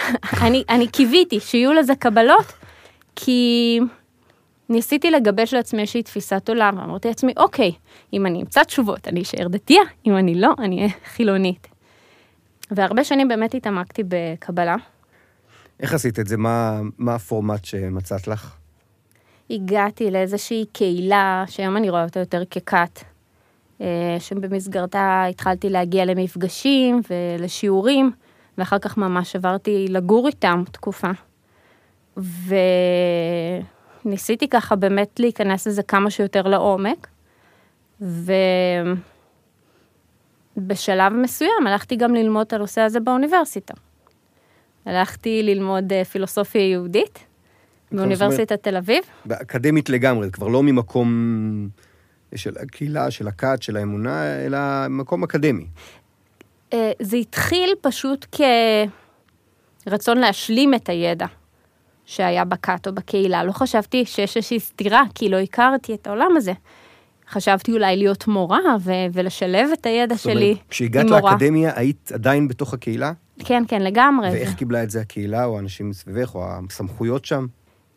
אני, 0.46 0.64
אני 0.68 0.88
קיוויתי 0.88 1.40
שיהיו 1.40 1.72
לזה 1.72 1.94
קבלות, 1.94 2.52
כי 3.16 3.80
ניסיתי 4.68 5.10
לגבש 5.10 5.54
לעצמי 5.54 5.80
איזושהי 5.80 6.02
תפיסת 6.02 6.48
עולם, 6.48 6.78
ואמרתי 6.78 7.08
לעצמי, 7.08 7.32
אוקיי, 7.36 7.72
אם 8.12 8.26
אני 8.26 8.40
אמצא 8.40 8.64
תשובות, 8.64 9.08
אני 9.08 9.22
אשאר 9.22 9.48
דתייה, 9.48 9.82
אם 10.06 10.16
אני 10.16 10.40
לא, 10.40 10.54
אני 10.58 10.78
אהיה 10.78 10.90
חילונית. 11.04 11.68
והרבה 12.70 13.04
שנים 13.04 13.28
באמת 13.28 13.54
התעמקתי 13.54 14.02
בקבלה. 14.08 14.76
איך 15.80 15.94
עשית 15.94 16.18
את 16.18 16.26
זה? 16.26 16.36
מה, 16.36 16.80
מה 16.98 17.14
הפורמט 17.14 17.64
שמצאת 17.64 18.28
לך? 18.28 18.56
הגעתי 19.50 20.10
לאיזושהי 20.10 20.64
קהילה, 20.72 21.44
שהיום 21.48 21.76
אני 21.76 21.90
רואה 21.90 22.04
אותה 22.04 22.20
יותר 22.20 22.44
ככת, 22.44 23.00
אה, 23.80 24.16
שבמסגרתה 24.18 25.24
התחלתי 25.30 25.68
להגיע 25.68 26.04
למפגשים 26.04 27.00
ולשיעורים, 27.10 28.10
ואחר 28.58 28.78
כך 28.78 28.96
ממש 28.96 29.36
עברתי 29.36 29.86
לגור 29.88 30.26
איתם 30.26 30.62
תקופה. 30.72 31.10
וניסיתי 34.04 34.48
ככה 34.48 34.76
באמת 34.76 35.20
להיכנס 35.20 35.66
לזה 35.66 35.82
כמה 35.82 36.10
שיותר 36.10 36.42
לעומק, 36.42 37.08
ובשלב 40.56 41.12
מסוים 41.12 41.66
הלכתי 41.66 41.96
גם 41.96 42.14
ללמוד 42.14 42.46
את 42.46 42.52
הנושא 42.52 42.80
הזה 42.80 43.00
באוניברסיטה. 43.00 43.74
הלכתי 44.86 45.42
ללמוד 45.42 45.92
אה, 45.92 46.04
פילוסופיה 46.04 46.70
יהודית 46.70 47.29
באוניברסיטת 47.92 48.62
תל 48.62 48.76
אביב. 48.76 49.04
באקדמית 49.24 49.88
לגמרי, 49.88 50.26
זה 50.26 50.32
כבר 50.32 50.48
לא 50.48 50.62
ממקום 50.62 51.68
של 52.34 52.52
הקהילה, 52.62 53.10
של 53.10 53.28
הכת, 53.28 53.62
של 53.62 53.76
האמונה, 53.76 54.46
אלא 54.46 54.58
מקום 54.88 55.24
אקדמי. 55.24 55.66
אה, 56.72 56.92
זה 57.02 57.16
התחיל 57.16 57.74
פשוט 57.80 58.36
כרצון 59.86 60.18
להשלים 60.18 60.74
את 60.74 60.88
הידע 60.88 61.26
שהיה 62.06 62.44
בכת 62.44 62.86
או 62.86 62.92
בקהילה. 62.92 63.44
לא 63.44 63.52
חשבתי 63.52 64.04
שיש 64.04 64.36
איזושהי 64.36 64.60
סתירה, 64.60 65.02
כי 65.14 65.28
לא 65.28 65.36
הכרתי 65.36 65.94
את 65.94 66.06
העולם 66.06 66.36
הזה. 66.36 66.52
חשבתי 67.30 67.72
אולי 67.72 67.96
להיות 67.96 68.26
מורה 68.26 68.60
ו- 68.80 68.92
ולשלב 69.12 69.68
את 69.72 69.86
הידע 69.86 70.04
אומרת, 70.04 70.20
שלי 70.20 70.50
עם 70.50 70.56
כשהגעת 70.70 71.06
מורה. 71.06 71.32
לאקדמיה, 71.32 71.72
היית 71.76 72.12
עדיין 72.12 72.48
בתוך 72.48 72.74
הקהילה? 72.74 73.12
כן, 73.44 73.62
כן, 73.68 73.82
לגמרי. 73.82 74.30
ואיך 74.30 74.54
קיבלה 74.54 74.82
את 74.82 74.90
זה 74.90 75.00
הקהילה, 75.00 75.44
או 75.44 75.56
האנשים 75.56 75.90
מסביבך, 75.90 76.34
או 76.34 76.44
הסמכויות 76.70 77.24
שם? 77.24 77.46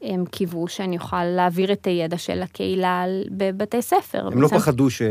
הם 0.04 0.26
קיוו 0.26 0.68
שאני 0.68 0.98
אוכל 0.98 1.24
להעביר 1.24 1.72
את 1.72 1.88
הידע 1.88 2.18
של 2.18 2.42
הקהילה 2.42 3.06
בבתי 3.32 3.82
ספר. 3.82 4.28
הם 4.28 4.42
לא 4.42 4.48
בעצם. 4.48 4.60
פחדו 4.60 4.90
ש... 4.90 5.02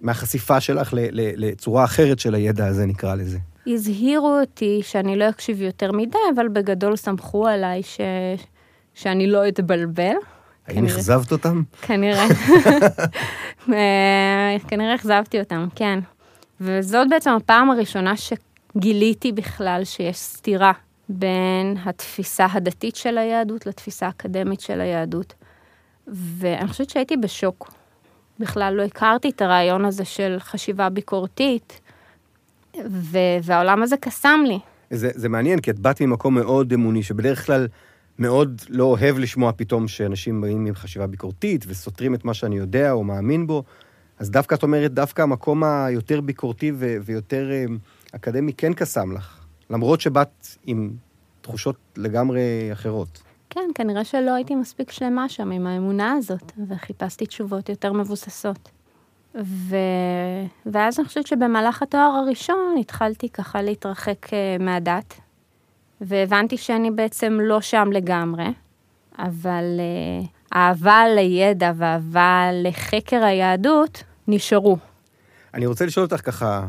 מהחשיפה 0.00 0.60
שלך 0.60 0.94
ל- 0.94 0.98
ל- 1.10 1.46
לצורה 1.46 1.84
אחרת 1.84 2.18
של 2.18 2.34
הידע 2.34 2.66
הזה, 2.66 2.86
נקרא 2.86 3.14
לזה. 3.14 3.38
הזהירו 3.66 4.38
אותי 4.40 4.80
שאני 4.82 5.16
לא 5.16 5.28
אקשיב 5.28 5.62
יותר 5.62 5.92
מדי, 5.92 6.18
אבל 6.34 6.48
בגדול 6.48 6.96
סמכו 6.96 7.46
עליי 7.46 7.82
ש... 7.82 8.00
שאני 8.94 9.26
לא 9.26 9.48
אתבלבל. 9.48 10.14
האם. 10.66 10.84
אכזבת 10.84 11.32
אותם? 11.32 11.62
כנראה. 11.82 12.26
אה, 13.72 14.56
כנראה 14.68 14.94
אכזבתי 14.94 15.40
אותם, 15.40 15.66
כן. 15.74 15.98
וזאת 16.60 17.06
בעצם 17.10 17.30
הפעם 17.30 17.70
הראשונה 17.70 18.14
שגיליתי 18.16 19.32
בכלל 19.32 19.84
שיש 19.84 20.16
סתירה 20.16 20.72
בין 21.08 21.76
התפיסה 21.84 22.46
הדתית 22.52 22.96
של 22.96 23.18
היהדות 23.18 23.66
לתפיסה 23.66 24.06
האקדמית 24.06 24.60
של 24.60 24.80
היהדות. 24.80 25.34
ואני 26.06 26.68
חושבת 26.68 26.90
שהייתי 26.90 27.16
בשוק. 27.16 27.70
בכלל 28.38 28.74
לא 28.74 28.82
הכרתי 28.82 29.30
את 29.30 29.42
הרעיון 29.42 29.84
הזה 29.84 30.04
של 30.04 30.36
חשיבה 30.38 30.88
ביקורתית, 30.88 31.80
ו- 32.86 33.38
והעולם 33.42 33.82
הזה 33.82 33.96
קסם 33.96 34.40
לי. 34.46 34.58
זה, 34.90 35.10
זה 35.14 35.28
מעניין, 35.28 35.60
כי 35.60 35.70
את 35.70 35.78
באת 35.78 36.00
ממקום 36.00 36.34
מאוד 36.34 36.72
אמוני, 36.72 37.02
שבדרך 37.02 37.46
כלל 37.46 37.68
מאוד 38.18 38.62
לא 38.68 38.84
אוהב 38.84 39.18
לשמוע 39.18 39.52
פתאום 39.56 39.88
שאנשים 39.88 40.40
באים 40.40 40.66
עם 40.66 40.74
חשיבה 40.74 41.06
ביקורתית 41.06 41.64
וסותרים 41.68 42.14
את 42.14 42.24
מה 42.24 42.34
שאני 42.34 42.56
יודע 42.56 42.92
או 42.92 43.04
מאמין 43.04 43.46
בו. 43.46 43.62
אז 44.18 44.30
דווקא 44.30 44.54
את 44.54 44.62
אומרת, 44.62 44.92
דווקא 44.92 45.22
המקום 45.22 45.64
היותר 45.64 46.20
ביקורתי 46.20 46.72
ו- 46.74 46.96
ויותר 47.04 47.50
אה, 47.50 47.64
אקדמי 48.12 48.52
כן 48.52 48.72
קסם 48.72 49.12
לך, 49.12 49.37
למרות 49.70 50.00
שבאת 50.00 50.46
עם 50.66 50.90
תחושות 51.40 51.76
לגמרי 51.96 52.68
אחרות. 52.72 53.22
כן, 53.50 53.70
כנראה 53.74 54.04
שלא 54.04 54.30
הייתי 54.30 54.54
מספיק 54.54 54.90
שלמה 54.90 55.28
שם 55.28 55.50
עם 55.50 55.66
האמונה 55.66 56.12
הזאת, 56.12 56.52
וחיפשתי 56.68 57.26
תשובות 57.26 57.68
יותר 57.68 57.92
מבוססות. 57.92 58.68
ו... 59.44 59.76
ואז 60.66 60.98
אני 60.98 61.08
חושבת 61.08 61.26
שבמהלך 61.26 61.82
התואר 61.82 62.22
הראשון 62.24 62.76
התחלתי 62.80 63.28
ככה 63.28 63.62
להתרחק 63.62 64.32
אה, 64.32 64.56
מהדת, 64.60 65.14
והבנתי 66.00 66.56
שאני 66.56 66.90
בעצם 66.90 67.38
לא 67.42 67.60
שם 67.60 67.88
לגמרי, 67.92 68.46
אבל 69.18 69.64
אה, 69.80 70.26
אהבה 70.60 71.02
לידע 71.14 71.72
ואהבה 71.76 72.48
לחקר 72.52 73.24
היהדות 73.24 74.04
נשארו. 74.28 74.76
אני 75.54 75.66
רוצה 75.66 75.86
לשאול 75.86 76.04
אותך 76.04 76.26
ככה, 76.26 76.66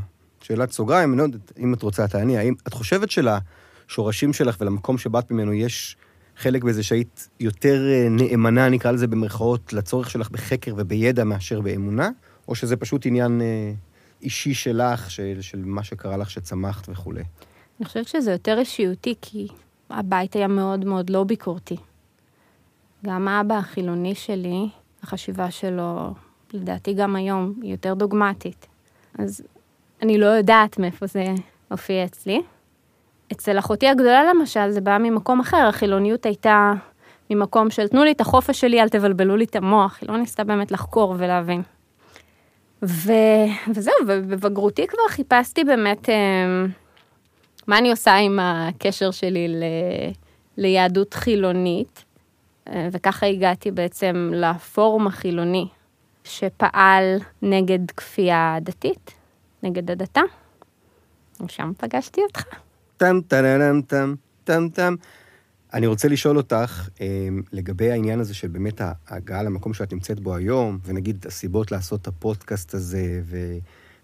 שאלת 0.51 0.72
סוגריים, 0.72 1.10
אני 1.10 1.18
לא 1.18 1.24
יודעת 1.24 1.51
אם 1.60 1.74
את 1.74 1.84
רוצה 1.84 2.08
תעני, 2.08 2.38
האם 2.38 2.53
את 2.68 2.74
חושבת 2.74 3.10
שלשורשים 3.12 4.34
שלך 4.34 4.58
ולמקום 4.60 4.98
שבאת 4.98 5.32
ממנו 5.32 5.53
יש 5.53 5.98
חלק 6.38 6.63
בזה 6.63 6.84
שהיית 6.84 7.29
יותר 7.39 7.88
אה, 7.89 8.08
נאמנה, 8.10 8.70
נקרא 8.70 8.91
לזה 8.91 9.08
במרכאות, 9.08 9.74
לצורך 9.74 10.10
שלך 10.10 10.29
בחקר 10.29 10.74
ובידע 10.77 11.24
מאשר 11.24 11.62
באמונה? 11.62 12.10
או 12.48 12.56
שזה 12.56 12.77
פשוט 12.77 13.06
עניין 13.06 13.41
אה, 13.41 13.74
אישי 14.22 14.53
שלך, 14.53 15.12
של, 15.12 15.38
של 15.41 15.62
מה 15.65 15.84
שקרה 15.84 16.18
לך 16.18 16.29
שצמחת 16.29 16.89
וכולי? 16.89 17.24
אני 17.79 17.86
חושבת 17.86 18.08
שזה 18.08 18.32
יותר 18.32 18.60
אישיותי, 18.60 19.15
כי 19.22 19.48
הבית 19.89 20.36
היה 20.36 20.48
מאוד 20.48 20.86
מאוד 20.86 21.10
לא 21.10 21.24
ביקורתי. 21.24 21.77
גם 23.06 23.27
האבא 23.27 23.58
החילוני 23.58 24.15
שלי, 24.15 24.70
החשיבה 25.03 25.51
שלו, 25.51 26.13
לדעתי 26.53 26.94
גם 26.94 27.15
היום, 27.15 27.53
היא 27.62 27.72
יותר 27.72 27.94
דוגמטית. 27.94 28.68
אז 29.20 29.41
אני 30.01 30.18
לא 30.18 30.25
יודעת 30.25 30.79
מאיפה 30.79 31.06
זה 31.08 31.25
הופיע 31.72 32.06
אצלי. 32.06 32.41
אצל 33.32 33.60
אחותי 33.60 33.88
הגדולה 33.88 34.24
למשל, 34.24 34.70
זה 34.70 34.82
בא 34.82 34.98
ממקום 34.98 35.39
אחר, 35.39 35.68
החילוניות 35.70 36.25
הייתה 36.25 36.74
ממקום 37.29 37.70
של 37.70 37.88
תנו 37.88 38.03
לי 38.03 38.12
את 38.12 38.22
החופש 38.22 38.62
שלי, 38.62 38.82
אל 38.82 38.89
תבלבלו 38.89 39.38
לי 39.38 39.44
את 39.44 39.56
המוח, 39.56 39.98
היא 40.01 40.10
לא 40.10 40.18
ניסתה 40.18 40.44
באמת 40.44 40.72
לחקור 40.72 41.15
ולהבין. 41.18 41.62
ו... 42.84 43.12
וזהו, 43.75 43.94
ובבגרותי 44.08 44.88
כבר 44.88 45.08
חיפשתי 45.10 45.63
באמת... 45.63 46.10
אה, 46.10 46.15
מה 47.68 47.77
אני 47.77 47.91
עושה 47.91 48.15
עם 48.15 48.39
הקשר 48.41 49.12
שלי 49.12 49.48
ל... 49.48 49.63
ליהדות 50.58 51.13
חילונית, 51.13 52.06
אה, 52.70 52.88
וככה 52.91 53.25
הגעתי 53.25 53.72
בעצם 53.72 54.32
לפורום 54.34 55.08
החילוני, 55.08 55.68
שפעל 56.24 57.18
נגד 57.41 57.91
כפייה 57.91 58.58
דתית, 58.62 59.18
נגד 59.63 59.91
הדתה. 59.91 60.21
ושם 61.45 61.71
פגשתי 61.77 62.21
אותך. 62.21 62.43
טם 62.97 63.19
טם 63.27 63.81
טם 63.87 64.15
טם 64.43 64.67
טם. 64.73 64.95
אני 65.73 65.87
רוצה 65.87 66.07
לשאול 66.07 66.37
אותך 66.37 66.89
אה, 67.01 67.27
לגבי 67.51 67.91
העניין 67.91 68.19
הזה 68.19 68.33
של 68.33 68.47
באמת 68.47 68.81
ההגעה 69.07 69.43
למקום 69.43 69.73
שאת 69.73 69.93
נמצאת 69.93 70.19
בו 70.19 70.35
היום, 70.35 70.79
ונגיד 70.85 71.25
הסיבות 71.27 71.71
לעשות 71.71 72.01
את 72.01 72.07
הפודקאסט 72.07 72.73
הזה, 72.73 73.21
ו, 73.25 73.37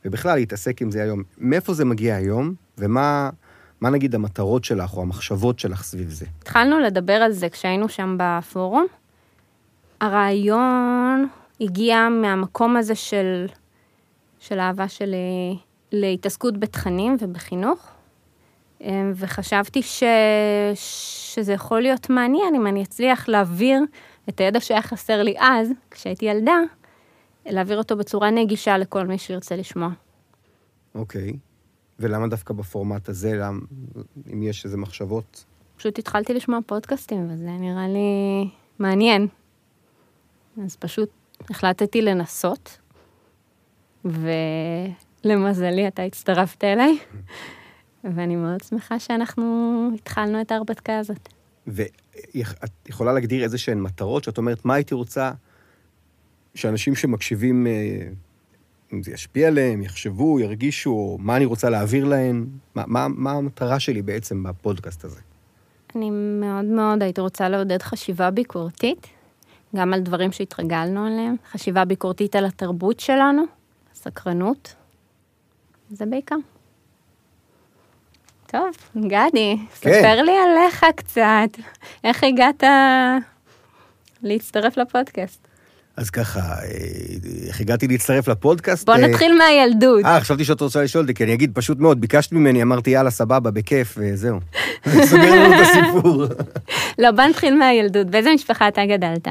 ובכלל 0.05 0.35
להתעסק 0.35 0.81
עם 0.81 0.91
זה 0.91 1.03
היום. 1.03 1.23
מאיפה 1.37 1.73
זה 1.73 1.85
מגיע 1.85 2.15
היום, 2.15 2.53
ומה 2.77 3.29
מה 3.81 3.89
נגיד 3.89 4.15
המטרות 4.15 4.63
שלך 4.63 4.97
או 4.97 5.01
המחשבות 5.01 5.59
שלך 5.59 5.83
סביב 5.83 6.09
זה? 6.09 6.25
התחלנו 6.41 6.79
לדבר 6.79 7.13
על 7.13 7.31
זה 7.31 7.49
כשהיינו 7.49 7.89
שם 7.89 8.17
בפורום. 8.19 8.85
הרעיון 10.01 11.27
הגיע 11.61 12.07
מהמקום 12.09 12.77
הזה 12.77 12.95
של, 12.95 13.45
של 14.39 14.59
אהבה 14.59 14.87
שלי 14.87 15.57
להתעסקות 15.91 16.57
בתכנים 16.57 17.17
ובחינוך, 17.19 17.91
אמ, 18.81 19.11
וחשבתי 19.15 19.81
ש, 19.81 20.03
שזה 20.75 21.53
יכול 21.53 21.81
להיות 21.81 22.09
מעניין 22.09 22.55
אם 22.55 22.67
אני 22.67 22.83
אצליח 22.83 23.27
להעביר 23.27 23.79
את 24.29 24.39
הידע 24.39 24.59
שהיה 24.59 24.81
חסר 24.81 25.23
לי 25.23 25.35
אז, 25.39 25.69
כשהייתי 25.91 26.25
ילדה, 26.25 26.57
להעביר 27.45 27.77
אותו 27.77 27.97
בצורה 27.97 28.31
נגישה 28.31 28.77
לכל 28.77 29.07
מי 29.07 29.17
שירצה 29.17 29.55
לשמוע. 29.55 29.89
אוקיי. 30.95 31.33
ולמה 31.99 32.27
דווקא 32.27 32.53
בפורמט 32.53 33.09
הזה? 33.09 33.33
למ... 33.33 33.59
אם 34.33 34.43
יש 34.43 34.65
איזה 34.65 34.77
מחשבות? 34.77 35.45
פשוט 35.77 35.99
התחלתי 35.99 36.33
לשמוע 36.33 36.59
פודקאסטים, 36.65 37.27
וזה 37.31 37.49
נראה 37.49 37.87
לי 37.87 38.49
מעניין. 38.79 39.27
אז 40.65 40.75
פשוט 40.75 41.09
החלטתי 41.49 42.01
לנסות, 42.01 42.77
ולמזלי 44.05 45.87
אתה 45.87 46.03
הצטרפת 46.03 46.63
אליי, 46.63 46.97
ואני 48.03 48.35
מאוד 48.35 48.63
שמחה 48.63 48.99
שאנחנו 48.99 49.89
התחלנו 49.95 50.41
את 50.41 50.51
ההרפתקה 50.51 50.99
הזאת. 50.99 51.29
ואת 51.67 52.89
יכולה 52.89 53.13
להגדיר 53.13 53.43
איזה 53.43 53.57
שהן 53.57 53.81
מטרות, 53.81 54.23
שאת 54.23 54.37
אומרת, 54.37 54.65
מה 54.65 54.73
הייתי 54.73 54.95
רוצה 54.95 55.31
שאנשים 56.55 56.95
שמקשיבים, 56.95 57.67
אה, 57.67 58.07
אם 58.93 59.03
זה 59.03 59.11
ישפיע 59.11 59.47
עליהם, 59.47 59.81
יחשבו, 59.81 60.39
ירגישו, 60.39 60.89
או 60.89 61.17
מה 61.19 61.37
אני 61.37 61.45
רוצה 61.45 61.69
להעביר 61.69 62.05
להם? 62.05 62.47
מה, 62.75 62.83
מה, 62.87 63.07
מה 63.07 63.31
המטרה 63.31 63.79
שלי 63.79 64.01
בעצם 64.01 64.43
בפודקאסט 64.43 65.03
הזה? 65.03 65.19
אני 65.95 66.09
מאוד 66.39 66.65
מאוד 66.65 67.03
הייתי 67.03 67.21
רוצה 67.21 67.49
לעודד 67.49 67.81
חשיבה 67.81 68.31
ביקורתית, 68.31 69.07
גם 69.75 69.93
על 69.93 69.99
דברים 69.99 70.31
שהתרגלנו 70.31 71.05
עליהם, 71.05 71.35
חשיבה 71.51 71.85
ביקורתית 71.85 72.35
על 72.35 72.45
התרבות 72.45 72.99
שלנו, 72.99 73.43
סקרנות, 74.05 74.75
זה 75.91 76.05
בעיקר. 76.05 76.35
טוב, 78.47 78.69
גדי, 78.95 79.57
כן. 79.81 79.93
ספר 79.93 80.21
לי 80.21 80.31
עליך 80.31 80.85
קצת. 80.95 81.59
איך 82.03 82.23
הגעת 82.23 82.63
להצטרף 84.23 84.77
לפודקאסט? 84.77 85.47
אז 85.97 86.09
ככה, 86.09 86.39
אה, 86.39 86.65
איך 87.47 87.61
הגעתי 87.61 87.87
להצטרף 87.87 88.27
לפודקאסט? 88.27 88.85
בוא 88.85 88.93
אה, 88.93 89.07
נתחיל 89.07 89.37
מהילדות. 89.37 90.05
אה, 90.05 90.21
חשבתי 90.21 90.45
שאת 90.45 90.61
רוצה 90.61 90.83
לשאול 90.83 91.03
אותי, 91.03 91.13
כי 91.13 91.23
אני 91.23 91.33
אגיד, 91.33 91.51
פשוט 91.53 91.79
מאוד, 91.79 92.01
ביקשת 92.01 92.31
ממני, 92.31 92.61
אמרתי, 92.61 92.89
יאללה, 92.89 93.11
סבבה, 93.11 93.51
בכיף, 93.51 93.97
וזהו. 93.97 94.39
סוגר 95.09 95.35
לנו 95.35 95.55
את 95.55 95.67
הסיפור. 95.67 96.23
לא, 97.01 97.11
בוא 97.11 97.23
נתחיל 97.23 97.57
מהילדות. 97.57 98.07
באיזה 98.07 98.33
משפחה 98.33 98.67
אתה 98.67 98.81
גדלת? 98.85 99.27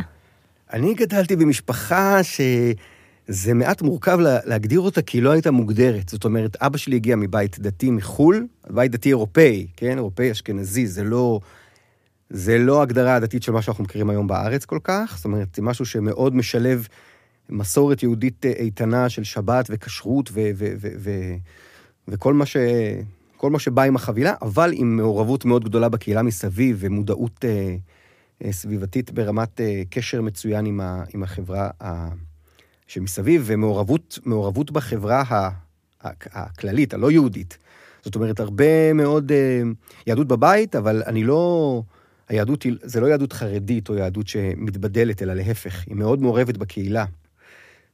אני 0.73 0.95
גדלתי 0.95 1.37
במשפחה 1.37 2.19
שזה 3.29 3.55
מעט 3.55 3.83
מורכב 3.83 4.19
לה- 4.21 4.39
להגדיר 4.45 4.81
אותה, 4.81 5.03
כי 5.03 5.19
היא 5.19 5.23
לא 5.23 5.31
הייתה 5.31 5.51
מוגדרת. 5.51 6.09
זאת 6.09 6.25
אומרת, 6.25 6.57
אבא 6.63 6.79
שלי 6.79 6.97
הגיע 6.97 7.17
מבית 7.17 7.59
דתי 7.59 7.91
מחו"ל, 7.91 8.47
בית 8.71 8.91
דתי 8.93 9.09
אירופאי, 9.09 9.67
כן? 9.77 9.97
אירופאי 9.97 10.31
אשכנזי, 10.33 10.87
זה 10.87 11.05
לא... 11.05 11.41
זה 12.31 12.59
לא 12.59 12.83
הגדרה 12.83 13.15
הדתית 13.15 13.43
של 13.43 13.53
מה 13.53 13.63
שאנחנו 13.63 13.85
מכירים 13.85 14.11
היום 14.11 14.27
בארץ 14.27 14.65
כל 14.65 14.79
כך, 14.85 15.13
זאת 15.17 15.25
אומרת, 15.25 15.49
זה 15.55 15.63
משהו 15.63 15.87
שמאוד 15.87 16.35
משלב 16.37 16.87
מסורת 17.51 18.03
יהודית 18.03 18.47
אה, 18.47 18.51
איתנה 18.53 19.09
של 19.09 19.25
שבת 19.25 19.67
וכשרות 19.71 20.31
ו- 20.33 20.51
ו- 20.55 20.75
ו- 20.81 20.89
ו- 20.99 21.35
וכל 22.09 22.35
מה, 22.35 22.47
ש- 22.47 22.57
כל 23.37 23.51
מה 23.51 23.59
שבא 23.59 23.83
עם 23.83 23.97
החבילה, 23.97 24.35
אבל 24.43 24.71
עם 24.75 24.97
מעורבות 24.97 25.45
מאוד 25.45 25.65
גדולה 25.65 25.89
בקהילה 25.89 26.23
מסביב 26.23 26.77
ומודעות 26.81 27.45
אה, 27.45 27.77
אה, 28.45 28.53
סביבתית 28.53 29.11
ברמת 29.13 29.61
אה, 29.61 29.83
קשר 29.91 30.23
מצוין 30.23 30.67
עם, 30.67 30.81
ה- 30.81 31.05
עם 31.15 31.23
החברה 31.23 31.71
ה- 31.83 32.09
שמסביב, 32.87 33.43
ומעורבות 33.47 34.19
מעורבות 34.25 34.71
בחברה 34.71 35.23
הכללית, 36.03 36.95
הלא 36.95 37.11
יהודית. 37.11 37.59
זאת 38.03 38.15
אומרת, 38.15 38.41
הרבה 38.41 38.93
מאוד 38.93 39.33
אה, 39.33 39.63
יהדות 40.07 40.29
בבית, 40.29 40.77
אבל 40.77 41.03
אני 41.07 41.25
לא... 41.25 41.83
היהדות 42.29 42.63
היא, 42.63 42.77
זה 42.83 43.01
לא 43.01 43.07
יהדות 43.07 43.33
חרדית 43.33 43.89
או 43.89 43.95
יהדות 43.95 44.29
שמתבדלת, 44.29 45.23
אלא 45.23 45.35
להפך, 45.35 45.85
היא 45.87 45.97
מאוד 45.97 46.23
מעורבת 46.23 46.57
בקהילה. 46.57 47.05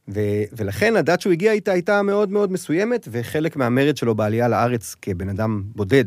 ו, 0.09 0.21
ולכן 0.53 0.97
הדת 0.97 1.21
שהוא 1.21 1.33
הגיע 1.33 1.53
איתה 1.53 1.73
הייתה 1.73 2.03
מאוד 2.03 2.31
מאוד 2.31 2.53
מסוימת, 2.53 3.09
וחלק 3.11 3.57
מהמרד 3.57 3.97
שלו 3.97 4.15
בעלייה 4.15 4.49
לארץ 4.49 4.97
כבן 5.03 5.29
אדם 5.29 5.63
בודד, 5.77 6.05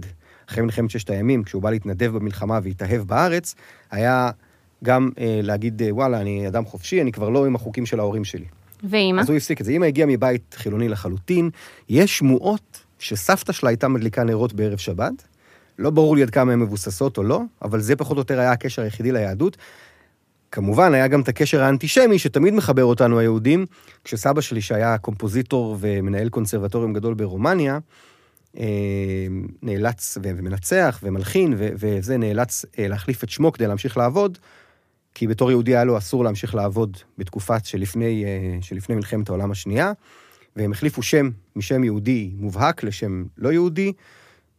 אחרי 0.50 0.64
מלחמת 0.64 0.90
ששת 0.90 1.10
הימים, 1.10 1.44
כשהוא 1.44 1.62
בא 1.62 1.70
להתנדב 1.70 2.12
במלחמה 2.16 2.60
והתאהב 2.64 3.02
בארץ, 3.02 3.56
היה 3.92 4.32
גם 4.84 5.10
אה, 5.20 5.40
להגיד, 5.44 5.82
וואלה, 5.90 6.22
אני 6.22 6.48
אדם 6.48 6.66
חופשי, 6.66 7.02
אני 7.02 7.12
כבר 7.12 7.30
לא 7.30 7.46
עם 7.46 7.56
החוקים 7.56 7.86
של 7.86 8.00
ההורים 8.00 8.24
שלי. 8.24 8.46
ואימא? 8.90 9.22
אז 9.22 9.30
הוא 9.30 9.38
הפסיק 9.38 9.62
את 9.62 9.66
זה. 9.66 9.72
אמא 9.72 9.86
הגיעה 9.86 10.08
מבית 10.08 10.56
חילוני 10.58 10.90
לחלוטין. 10.90 11.50
יש 11.90 12.18
שמועות 12.18 12.80
שסבתא 13.00 13.52
שלה 13.52 13.70
הייתה 13.70 13.88
מדליקה 13.88 14.24
נרות 14.24 14.54
בערב 14.54 14.78
שבת. 14.78 15.14
לא 15.80 15.90
ברור 15.90 16.16
לי 16.16 16.22
עד 16.22 16.30
כמה 16.30 16.54
הן 16.54 16.60
מבוססות 16.60 17.18
או 17.18 17.24
לא, 17.24 17.42
אבל 17.62 17.80
זה 17.80 17.96
פחות 17.96 18.18
או 18.18 18.22
יותר 18.22 18.40
היה 18.40 18.52
הקשר 18.52 18.82
היחידי 18.82 19.12
ליהדות. 19.12 19.58
כמובן, 20.52 20.94
היה 20.94 21.08
גם 21.08 21.22
את 21.22 21.28
הקשר 21.28 21.64
האנטישמי 21.64 22.20
שתמיד 22.20 22.54
מחבר 22.54 22.84
אותנו 22.84 23.20
היהודים. 23.20 23.66
כשסבא 24.04 24.42
שלי, 24.42 24.62
שהיה 24.62 24.98
קומפוזיטור 24.98 25.78
ומנהל 25.80 26.30
קונסרבטוריום 26.30 26.94
גדול 26.94 27.14
ברומניה, 27.14 27.80
אה, 28.58 28.66
נאלץ 29.62 30.18
ומנצח 30.24 31.00
ומלחין, 31.04 31.54
וזה 31.58 32.18
נאלץ 32.18 32.66
אה, 32.80 32.88
להחליף 32.88 33.24
את 33.24 33.30
שמו 33.30 33.52
כדי 33.52 33.68
להמשיך 33.68 33.98
לעבוד, 33.98 34.38
כי 35.16 35.28
בתור 35.28 35.52
יהודי 35.52 35.76
היה 35.76 35.84
לו 35.84 35.98
אסור 35.98 36.24
להמשיך 36.24 36.56
לעבוד 36.56 36.98
בתקופה 37.18 37.60
שלפני, 37.64 38.26
אה, 38.26 38.58
שלפני 38.62 38.96
מלחמת 38.96 39.30
העולם 39.30 39.52
השנייה, 39.52 39.92
והם 40.56 40.72
החליפו 40.72 41.04
שם 41.04 41.30
משם 41.56 41.84
יהודי 41.84 42.32
מובהק 42.38 42.84
לשם 42.84 43.26
לא 43.38 43.54
יהודי, 43.54 43.94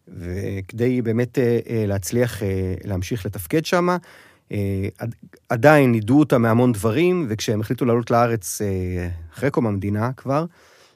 וכדי 0.08 1.02
באמת 1.02 1.38
אה, 1.38 1.58
אה, 1.68 1.84
להצליח 1.86 2.42
להמשיך 2.84 3.26
לתפקד 3.26 3.64
שם, 3.64 3.88
עדיין 5.48 5.92
נידו 5.92 6.18
אותם 6.18 6.42
מהמון 6.42 6.72
דברים, 6.72 7.26
וכשהם 7.28 7.60
החליטו 7.60 7.84
לעלות 7.84 8.10
לארץ 8.10 8.60
אחרי 9.34 9.50
קום 9.50 9.66
המדינה 9.66 10.12
כבר, 10.12 10.44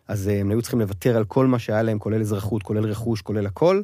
אז 0.08 0.26
הם 0.26 0.50
היו 0.50 0.62
צריכים 0.62 0.80
לוותר 0.80 1.16
על 1.16 1.24
כל 1.24 1.46
מה 1.46 1.58
שהיה 1.58 1.82
להם, 1.82 1.98
כולל 1.98 2.20
אזרחות, 2.20 2.62
כולל 2.62 2.84
רכוש, 2.84 3.22
כולל 3.22 3.46
הכל, 3.46 3.82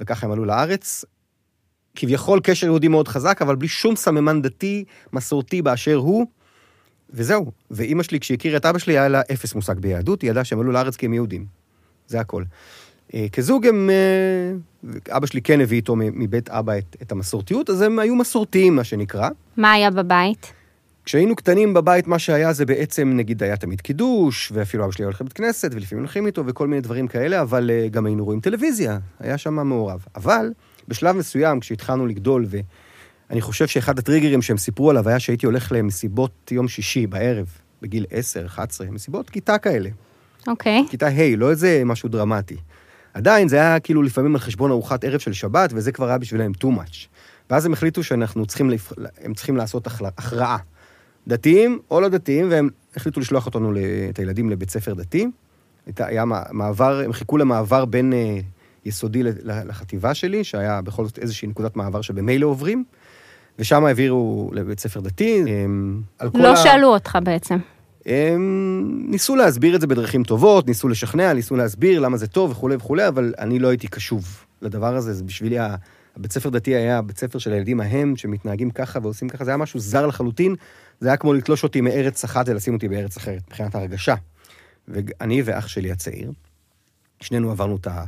וככה 0.00 0.26
הם 0.26 0.32
עלו 0.32 0.44
לארץ. 0.44 1.04
כביכול 1.96 2.40
קשר 2.42 2.66
יהודי 2.66 2.88
מאוד 2.88 3.08
חזק, 3.08 3.42
אבל 3.42 3.56
בלי 3.56 3.68
שום 3.68 3.96
סממן 3.96 4.42
דתי, 4.42 4.84
מסורתי 5.12 5.62
באשר 5.62 5.94
הוא, 5.94 6.26
וזהו. 7.10 7.52
ואימא 7.70 8.02
שלי, 8.02 8.20
כשהכירה 8.20 8.56
את 8.56 8.66
אבא 8.66 8.78
שלי, 8.78 8.98
היה 8.98 9.08
לה 9.08 9.20
אפס 9.32 9.54
מושג 9.54 9.78
ביהדות, 9.78 10.22
היא 10.22 10.30
ידעה 10.30 10.44
שהם 10.44 10.60
עלו 10.60 10.72
לארץ 10.72 10.96
כי 10.96 11.06
הם 11.06 11.14
יהודים. 11.14 11.46
זה 12.06 12.20
הכל. 12.20 12.42
אה, 13.14 13.26
כזוג 13.32 13.66
הם... 13.66 13.90
אה, 13.90 15.16
אבא 15.16 15.26
שלי 15.26 15.42
כן 15.42 15.60
הביא 15.60 15.76
איתו 15.76 15.94
מבית 15.96 16.48
אבא 16.48 16.78
את, 16.78 16.96
את 17.02 17.12
המסורתיות, 17.12 17.70
אז 17.70 17.82
הם 17.82 17.98
היו 17.98 18.14
מסורתיים, 18.14 18.76
מה 18.76 18.84
שנקרא. 18.84 19.28
מה 19.56 19.72
היה 19.72 19.90
בבית? 19.90 20.52
כשהיינו 21.04 21.36
קטנים 21.36 21.74
בבית, 21.74 22.06
מה 22.06 22.18
שהיה 22.18 22.52
זה 22.52 22.66
בעצם, 22.66 23.12
נגיד, 23.14 23.42
היה 23.42 23.56
תמיד 23.56 23.80
קידוש, 23.80 24.52
ואפילו 24.54 24.84
אבא 24.84 24.92
שלי 24.92 25.02
היה 25.02 25.06
הולך 25.06 25.20
לבית 25.20 25.32
כנסת, 25.32 25.70
ולפעמים 25.74 26.04
הולכים 26.04 26.26
איתו, 26.26 26.46
וכל 26.46 26.68
מיני 26.68 26.80
דברים 26.80 27.08
כאלה, 27.08 27.42
אבל 27.42 27.70
אה, 27.70 27.88
גם 27.88 28.06
היינו 28.06 28.24
רואים 28.24 28.40
טלוויזיה, 28.40 28.98
היה 29.20 29.38
שם 29.38 29.54
מעורב. 29.54 30.04
אבל 30.16 30.52
בשלב 30.88 31.16
מסוים, 31.16 31.60
כשהתחלנו 31.60 32.06
לגדול, 32.06 32.46
ואני 32.48 33.40
חושב 33.40 33.66
שאחד 33.66 33.98
הטריגרים 33.98 34.42
שהם 34.42 34.56
סיפרו 34.56 34.90
עליו 34.90 35.08
היה 35.08 35.18
שהייתי 35.18 35.46
הולך 35.46 35.72
למסיבות 35.72 36.52
יום 36.52 36.68
שישי 36.68 37.06
בערב, 37.06 37.46
בגיל 37.82 38.06
10, 38.10 38.46
11, 38.46 38.86
מסיבות 38.90 39.30
כיתה 39.30 39.58
כאלה. 39.58 39.90
אוקיי. 40.46 40.84
כיתה 40.90 41.08
ה', 41.08 41.36
לא 41.36 41.50
איזה 41.50 41.82
משהו 41.84 42.08
דרמטי. 42.08 42.56
עדיין 43.14 43.48
זה 43.48 43.56
היה 43.56 43.80
כאילו 43.80 44.02
לפעמים 44.02 44.34
על 44.34 44.40
חשבון 44.40 44.70
ארוחת 44.70 45.04
ערב 45.04 45.20
של 45.20 45.32
שבת, 45.32 45.70
וזה 45.74 45.92
כבר 45.92 46.08
היה 46.08 46.18
בשבילם 46.18 46.52
too 46.64 46.66
much. 46.66 47.06
ואז 47.50 47.66
הם 47.66 47.72
החליטו 47.72 48.02
שאנחנו 48.02 48.46
צריכים, 48.46 48.70
לפ... 48.70 48.92
הם 49.20 49.34
צריכים 49.34 49.56
לעשות 49.56 49.86
הכרעה. 49.86 50.58
דתיים 51.28 51.78
או 51.90 52.00
לא 52.00 52.08
דתיים, 52.08 52.50
והם 52.50 52.68
החליטו 52.96 53.20
לשלוח 53.20 53.46
אותנו, 53.46 53.72
את 54.10 54.18
הילדים 54.18 54.50
לבית 54.50 54.70
ספר 54.70 54.94
דתי. 54.94 55.26
היה 55.98 56.24
מע- 56.24 56.42
מעבר, 56.50 57.00
הם 57.04 57.12
חיכו 57.12 57.36
למעבר 57.36 57.84
בין 57.84 58.12
אה, 58.12 58.38
יסודי 58.86 59.22
לחטיבה 59.42 60.14
שלי, 60.14 60.44
שהיה 60.44 60.82
בכל 60.82 61.04
זאת 61.04 61.18
איזושהי 61.18 61.48
נקודת 61.48 61.76
מעבר 61.76 62.00
שבמילא 62.00 62.46
עוברים, 62.46 62.84
ושם 63.58 63.84
העבירו 63.84 64.50
לבית 64.52 64.80
ספר 64.80 65.00
דתי. 65.00 65.42
כל 66.32 66.38
לא 66.38 66.52
ה- 66.52 66.56
שאלו 66.56 66.88
אותך 66.88 67.18
בעצם. 67.22 67.58
הם 68.06 69.04
ניסו 69.08 69.36
להסביר 69.36 69.76
את 69.76 69.80
זה 69.80 69.86
בדרכים 69.86 70.24
טובות, 70.24 70.66
ניסו 70.66 70.88
לשכנע, 70.88 71.32
ניסו 71.32 71.56
להסביר 71.56 72.00
למה 72.00 72.16
זה 72.16 72.26
טוב 72.26 72.50
וכולי 72.50 72.76
וכולי, 72.76 73.08
אבל 73.08 73.34
אני 73.38 73.58
לא 73.58 73.68
הייתי 73.68 73.88
קשוב 73.88 74.44
לדבר 74.62 74.96
הזה, 74.96 75.14
זה 75.14 75.24
בשבילי, 75.24 75.56
הבית 76.16 76.32
ספר 76.32 76.48
דתי 76.48 76.74
היה 76.74 76.98
הבית 76.98 77.18
ספר 77.18 77.38
של 77.38 77.52
הילדים 77.52 77.80
ההם, 77.80 78.16
שמתנהגים 78.16 78.70
ככה 78.70 78.98
ועושים 79.02 79.28
ככה, 79.28 79.44
זה 79.44 79.50
היה 79.50 79.56
משהו 79.56 79.80
זר 79.80 80.06
לחלוטין, 80.06 80.54
זה 81.00 81.08
היה 81.08 81.16
כמו 81.16 81.32
לתלוש 81.32 81.62
אותי 81.62 81.80
מארץ 81.80 82.24
אחת 82.24 82.48
ולשים 82.48 82.74
אותי 82.74 82.88
בארץ 82.88 83.16
אחרת, 83.16 83.42
מבחינת 83.46 83.74
ההרגשה. 83.74 84.14
ואני 84.88 85.42
ואח 85.44 85.68
שלי 85.68 85.92
הצעיר, 85.92 86.32
שנינו 87.20 87.50
עברנו 87.50 87.76
את, 87.76 87.86
ה, 87.86 88.04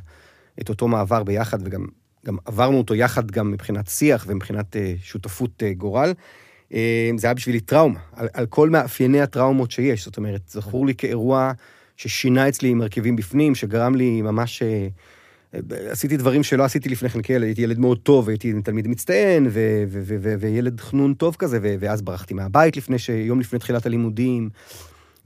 את 0.60 0.68
אותו 0.68 0.88
מעבר 0.88 1.22
ביחד, 1.22 1.58
וגם 1.64 1.86
גם 2.26 2.36
עברנו 2.44 2.78
אותו 2.78 2.94
יחד 2.94 3.30
גם 3.30 3.50
מבחינת 3.50 3.88
שיח 3.88 4.24
ומבחינת 4.28 4.76
אה, 4.76 4.94
שותפות 5.02 5.62
אה, 5.62 5.72
גורל. 5.72 6.12
אה, 6.74 7.10
זה 7.16 7.26
היה 7.26 7.34
בשבילי 7.34 7.60
טראומה, 7.60 7.98
על, 8.12 8.28
על 8.32 8.46
כל 8.46 8.70
מאפייני 8.70 9.20
הטראומות 9.20 9.70
שיש. 9.70 10.04
זאת 10.04 10.16
אומרת, 10.16 10.40
זכור 10.48 10.86
לי 10.86 10.94
כאירוע 10.94 11.52
ששינה 11.96 12.48
אצלי 12.48 12.74
מרכיבים 12.74 13.16
בפנים, 13.16 13.54
שגרם 13.54 13.94
לי 13.94 14.22
ממש... 14.22 14.62
אה, 14.62 14.88
עשיתי 15.90 16.16
דברים 16.16 16.42
שלא 16.42 16.64
עשיתי 16.64 16.88
לפני 16.88 17.08
כן 17.08 17.22
כילד, 17.22 17.44
הייתי 17.44 17.62
ילד 17.62 17.78
מאוד 17.78 17.98
טוב, 17.98 18.28
הייתי 18.28 18.52
תלמיד 18.64 18.88
מצטיין, 18.88 19.46
ו- 19.50 19.84
ו- 19.88 20.16
ו- 20.20 20.34
וילד 20.40 20.80
חנון 20.80 21.14
טוב 21.14 21.36
כזה, 21.38 21.58
ואז 21.80 22.02
ברחתי 22.02 22.34
מהבית 22.34 22.76
לפני 22.76 22.98
ש... 22.98 23.08
יום 23.08 23.40
לפני 23.40 23.58
תחילת 23.58 23.86
הלימודים, 23.86 24.48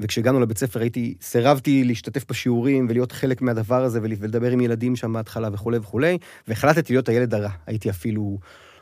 וכשהגענו 0.02 0.40
לבית 0.40 0.58
ספר 0.58 0.80
הייתי, 0.80 1.14
סירבתי 1.22 1.84
להשתתף 1.84 2.24
בשיעורים 2.30 2.86
ולהיות 2.88 3.12
חלק 3.12 3.42
מהדבר 3.42 3.84
הזה 3.84 4.00
ול- 4.02 4.12
ולדבר 4.18 4.50
עם 4.50 4.60
ילדים 4.60 4.96
שם 4.96 5.12
בהתחלה 5.12 5.48
וכולי 5.52 5.78
וכולי, 5.78 6.18
והחלטתי 6.48 6.92
להיות 6.92 7.08
הילד 7.08 7.34
הרע. 7.34 7.50
הייתי 7.66 7.90
אפילו 7.90 8.38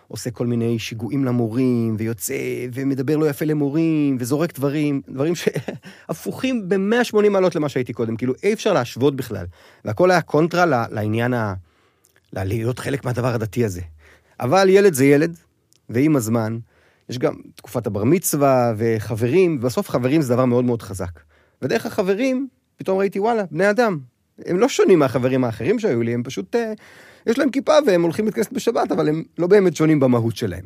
עושה 0.08 0.30
כל 0.30 0.46
מיני 0.46 0.78
שיגועים 0.78 1.24
למורים, 1.24 1.96
ויוצא 1.98 2.34
ומדבר 2.74 3.16
לא 3.16 3.28
יפה 3.28 3.44
למורים, 3.44 4.16
וזורק 4.20 4.54
דברים, 4.58 5.00
דברים 5.08 5.34
שהפוכים 5.34 6.62
ב-180 6.68 7.28
מעלות 7.30 7.54
למה 7.54 7.68
שהייתי 7.68 7.92
קודם, 7.92 8.16
כאילו 8.16 8.34
אי 8.42 8.52
אפשר 8.52 8.72
להשוות 8.72 9.16
בכלל. 9.16 9.46
והכל 9.84 10.10
היה 10.10 10.20
קונטרה 10.20 10.66
ל- 10.66 10.94
לעניין 10.94 11.34
ה... 11.34 11.54
להיות 12.32 12.78
חלק 12.78 13.04
מהדבר 13.04 13.34
הדתי 13.34 13.64
הזה. 13.64 13.80
אבל 14.40 14.68
ילד 14.68 14.94
זה 14.94 15.04
ילד, 15.04 15.36
ועם 15.88 16.16
הזמן, 16.16 16.58
יש 17.10 17.18
גם 17.18 17.34
תקופת 17.54 17.86
הבר 17.86 18.04
מצווה 18.04 18.72
וחברים, 18.76 19.58
ובסוף 19.60 19.88
חברים 19.88 20.22
זה 20.22 20.34
דבר 20.34 20.44
מאוד 20.44 20.64
מאוד 20.64 20.82
חזק. 20.82 21.20
ודרך 21.62 21.86
החברים, 21.86 22.48
פתאום 22.76 22.98
ראיתי, 22.98 23.18
וואלה, 23.18 23.42
בני 23.50 23.70
אדם. 23.70 23.98
הם 24.46 24.58
לא 24.58 24.68
שונים 24.68 24.98
מהחברים 24.98 25.44
האחרים 25.44 25.78
שהיו 25.78 26.02
לי, 26.02 26.14
הם 26.14 26.22
פשוט, 26.22 26.56
אה, 26.56 26.72
יש 27.26 27.38
להם 27.38 27.50
כיפה 27.50 27.72
והם 27.86 28.02
הולכים 28.02 28.24
לבית 28.24 28.34
כנסת 28.34 28.52
בשבת, 28.52 28.92
אבל 28.92 29.08
הם 29.08 29.22
לא 29.38 29.46
באמת 29.46 29.76
שונים 29.76 30.00
במהות 30.00 30.36
שלהם. 30.36 30.64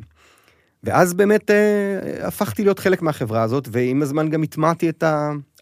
ואז 0.83 1.13
באמת 1.13 1.51
אה, 1.51 2.27
הפכתי 2.27 2.63
להיות 2.63 2.79
חלק 2.79 3.01
מהחברה 3.01 3.43
הזאת, 3.43 3.67
ועם 3.71 4.01
הזמן 4.01 4.29
גם 4.29 4.43
הטמעתי 4.43 4.89
את 4.89 5.03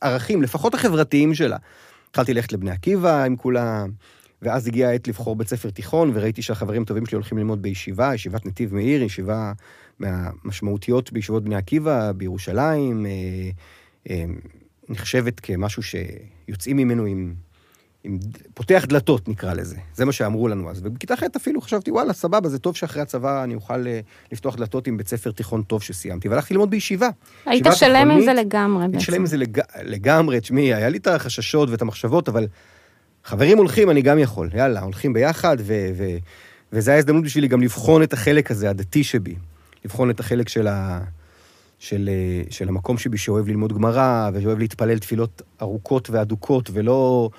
הערכים, 0.02 0.42
לפחות 0.42 0.74
החברתיים 0.74 1.34
שלה. 1.34 1.58
התחלתי 2.10 2.34
ללכת 2.34 2.54
לבני 2.54 2.72
עקיבא 2.72 3.24
עם 3.24 3.36
כולם, 3.36 3.92
ואז 4.42 4.68
הגיעה 4.68 4.92
העת 4.92 5.08
לבחור 5.08 5.36
בית 5.36 5.48
ספר 5.48 5.70
תיכון, 5.70 6.12
וראיתי 6.14 6.42
שהחברים 6.42 6.82
הטובים 6.82 7.06
שלי 7.06 7.16
הולכים 7.16 7.38
ללמוד 7.38 7.62
בישיבה, 7.62 8.16
ישיבת 8.16 8.46
נתיב 8.46 8.76
מאיר, 8.76 9.04
ישיבה 9.04 9.52
מהמשמעותיות 10.00 11.14
בישיבות 11.14 11.44
בני 11.44 11.56
עקיבא, 11.56 12.12
בירושלים, 12.12 13.06
אה, 13.06 13.12
אה, 14.10 14.26
נחשבת 14.90 15.40
כמשהו 15.40 15.84
שיוצאים 15.84 16.78
ממנו 16.78 17.06
עם, 17.06 17.34
עם... 18.04 18.18
פותח 18.54 18.86
דלתות, 18.88 19.28
נקרא 19.28 19.54
לזה. 19.54 19.78
זה 19.94 20.06
מה 20.06 20.12
שאמרו 20.12 20.48
לנו 20.48 20.72
אז. 20.72 20.82
ובכיתה 20.84 21.16
ח' 21.16 21.24
אפילו 21.36 21.62
חשבתי, 21.62 21.92
וואלה, 21.92 22.14
סבבה, 22.14 22.50
זה 22.50 22.60
טוב 22.60 22.76
שאחרי 22.76 23.02
הצבא 23.02 23.44
אני 23.44 23.56
אוכל 23.56 23.88
אה, 23.88 24.00
לפתוח 24.32 24.56
דלתות 24.56 24.88
עם 24.88 24.98
בית 24.98 25.08
ספר 25.08 25.32
תיכון 25.32 25.64
טוב 25.64 25.84
שסיימתי, 25.84 26.30
והלכתי 26.30 26.54
ללמוד 26.54 26.70
בישיבה. 26.70 27.10
היית 27.46 27.66
שלם 27.72 28.12
עם 28.12 28.22
זה 28.22 28.34
לגמרי 28.34 28.88
בעצם. 28.88 29.00
שלם 29.00 29.16
עם 29.16 29.26
זה 29.26 29.38
לג... 29.38 29.60
לגמרי, 29.84 30.40
תשמעי, 30.40 30.74
היה 30.74 30.90
לי 30.90 30.98
את 30.98 31.08
החששות 31.08 31.70
ואת 31.70 31.82
המחשבות, 31.82 32.30
אבל 32.30 32.48
חברים 33.24 33.58
הולכים, 33.58 33.90
אני 33.90 34.02
גם 34.02 34.20
יכול. 34.20 34.50
יאללה, 34.54 34.82
הולכים 34.82 35.14
ביחד, 35.14 35.58
ו... 35.60 35.90
ו... 35.98 36.04
וזו 36.74 36.92
הייתה 36.92 37.00
הזדמנות 37.00 37.24
בשבילי 37.24 37.48
גם 37.48 37.62
לבחון 37.62 38.04
את 38.04 38.14
החלק 38.14 38.52
הזה, 38.52 38.70
הדתי 38.70 39.04
שבי. 39.04 39.36
לבחון 39.86 40.10
את 40.10 40.20
החלק 40.20 40.50
של, 40.50 40.68
ה... 40.68 41.00
של, 41.80 42.10
של 42.50 42.70
המקום 42.70 42.98
שבי 42.98 43.18
שאוהב 43.18 43.48
ללמוד 43.48 43.74
גמרא, 43.74 44.30
ושאוהב 44.34 44.60
להתפלל 44.60 44.98
תפילות 44.98 45.42
ארוכות 45.62 46.10
ואדוקות, 46.10 46.70
ולא 46.74 47.30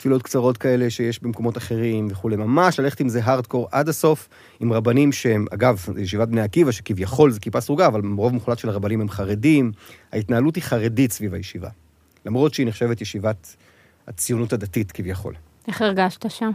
תפילות 0.00 0.22
קצרות 0.22 0.56
כאלה 0.56 0.90
שיש 0.90 1.22
במקומות 1.22 1.56
אחרים 1.56 2.08
וכולי. 2.10 2.36
ממש 2.36 2.80
ללכת 2.80 3.00
עם 3.00 3.08
זה 3.08 3.20
הארדקור 3.24 3.68
עד 3.72 3.88
הסוף, 3.88 4.28
עם 4.60 4.72
רבנים 4.72 5.12
שהם, 5.12 5.46
אגב, 5.54 5.86
ישיבת 5.98 6.28
בני 6.28 6.40
עקיבא, 6.40 6.72
שכביכול 6.72 7.30
זה 7.30 7.40
כיפה 7.40 7.60
סרוגה, 7.60 7.86
אבל 7.86 8.00
רוב 8.16 8.32
מוחלט 8.32 8.58
של 8.58 8.68
הרבנים 8.68 9.00
הם 9.00 9.08
חרדים. 9.08 9.72
ההתנהלות 10.12 10.56
היא 10.56 10.62
חרדית 10.62 11.12
סביב 11.12 11.34
הישיבה. 11.34 11.68
למרות 12.26 12.54
שהיא 12.54 12.66
נחשבת 12.66 13.00
ישיבת 13.00 13.56
הציונות 14.08 14.52
הדתית 14.52 14.92
כביכול. 14.92 15.34
איך 15.68 15.82
הרגשת 15.82 16.30
שם? 16.30 16.50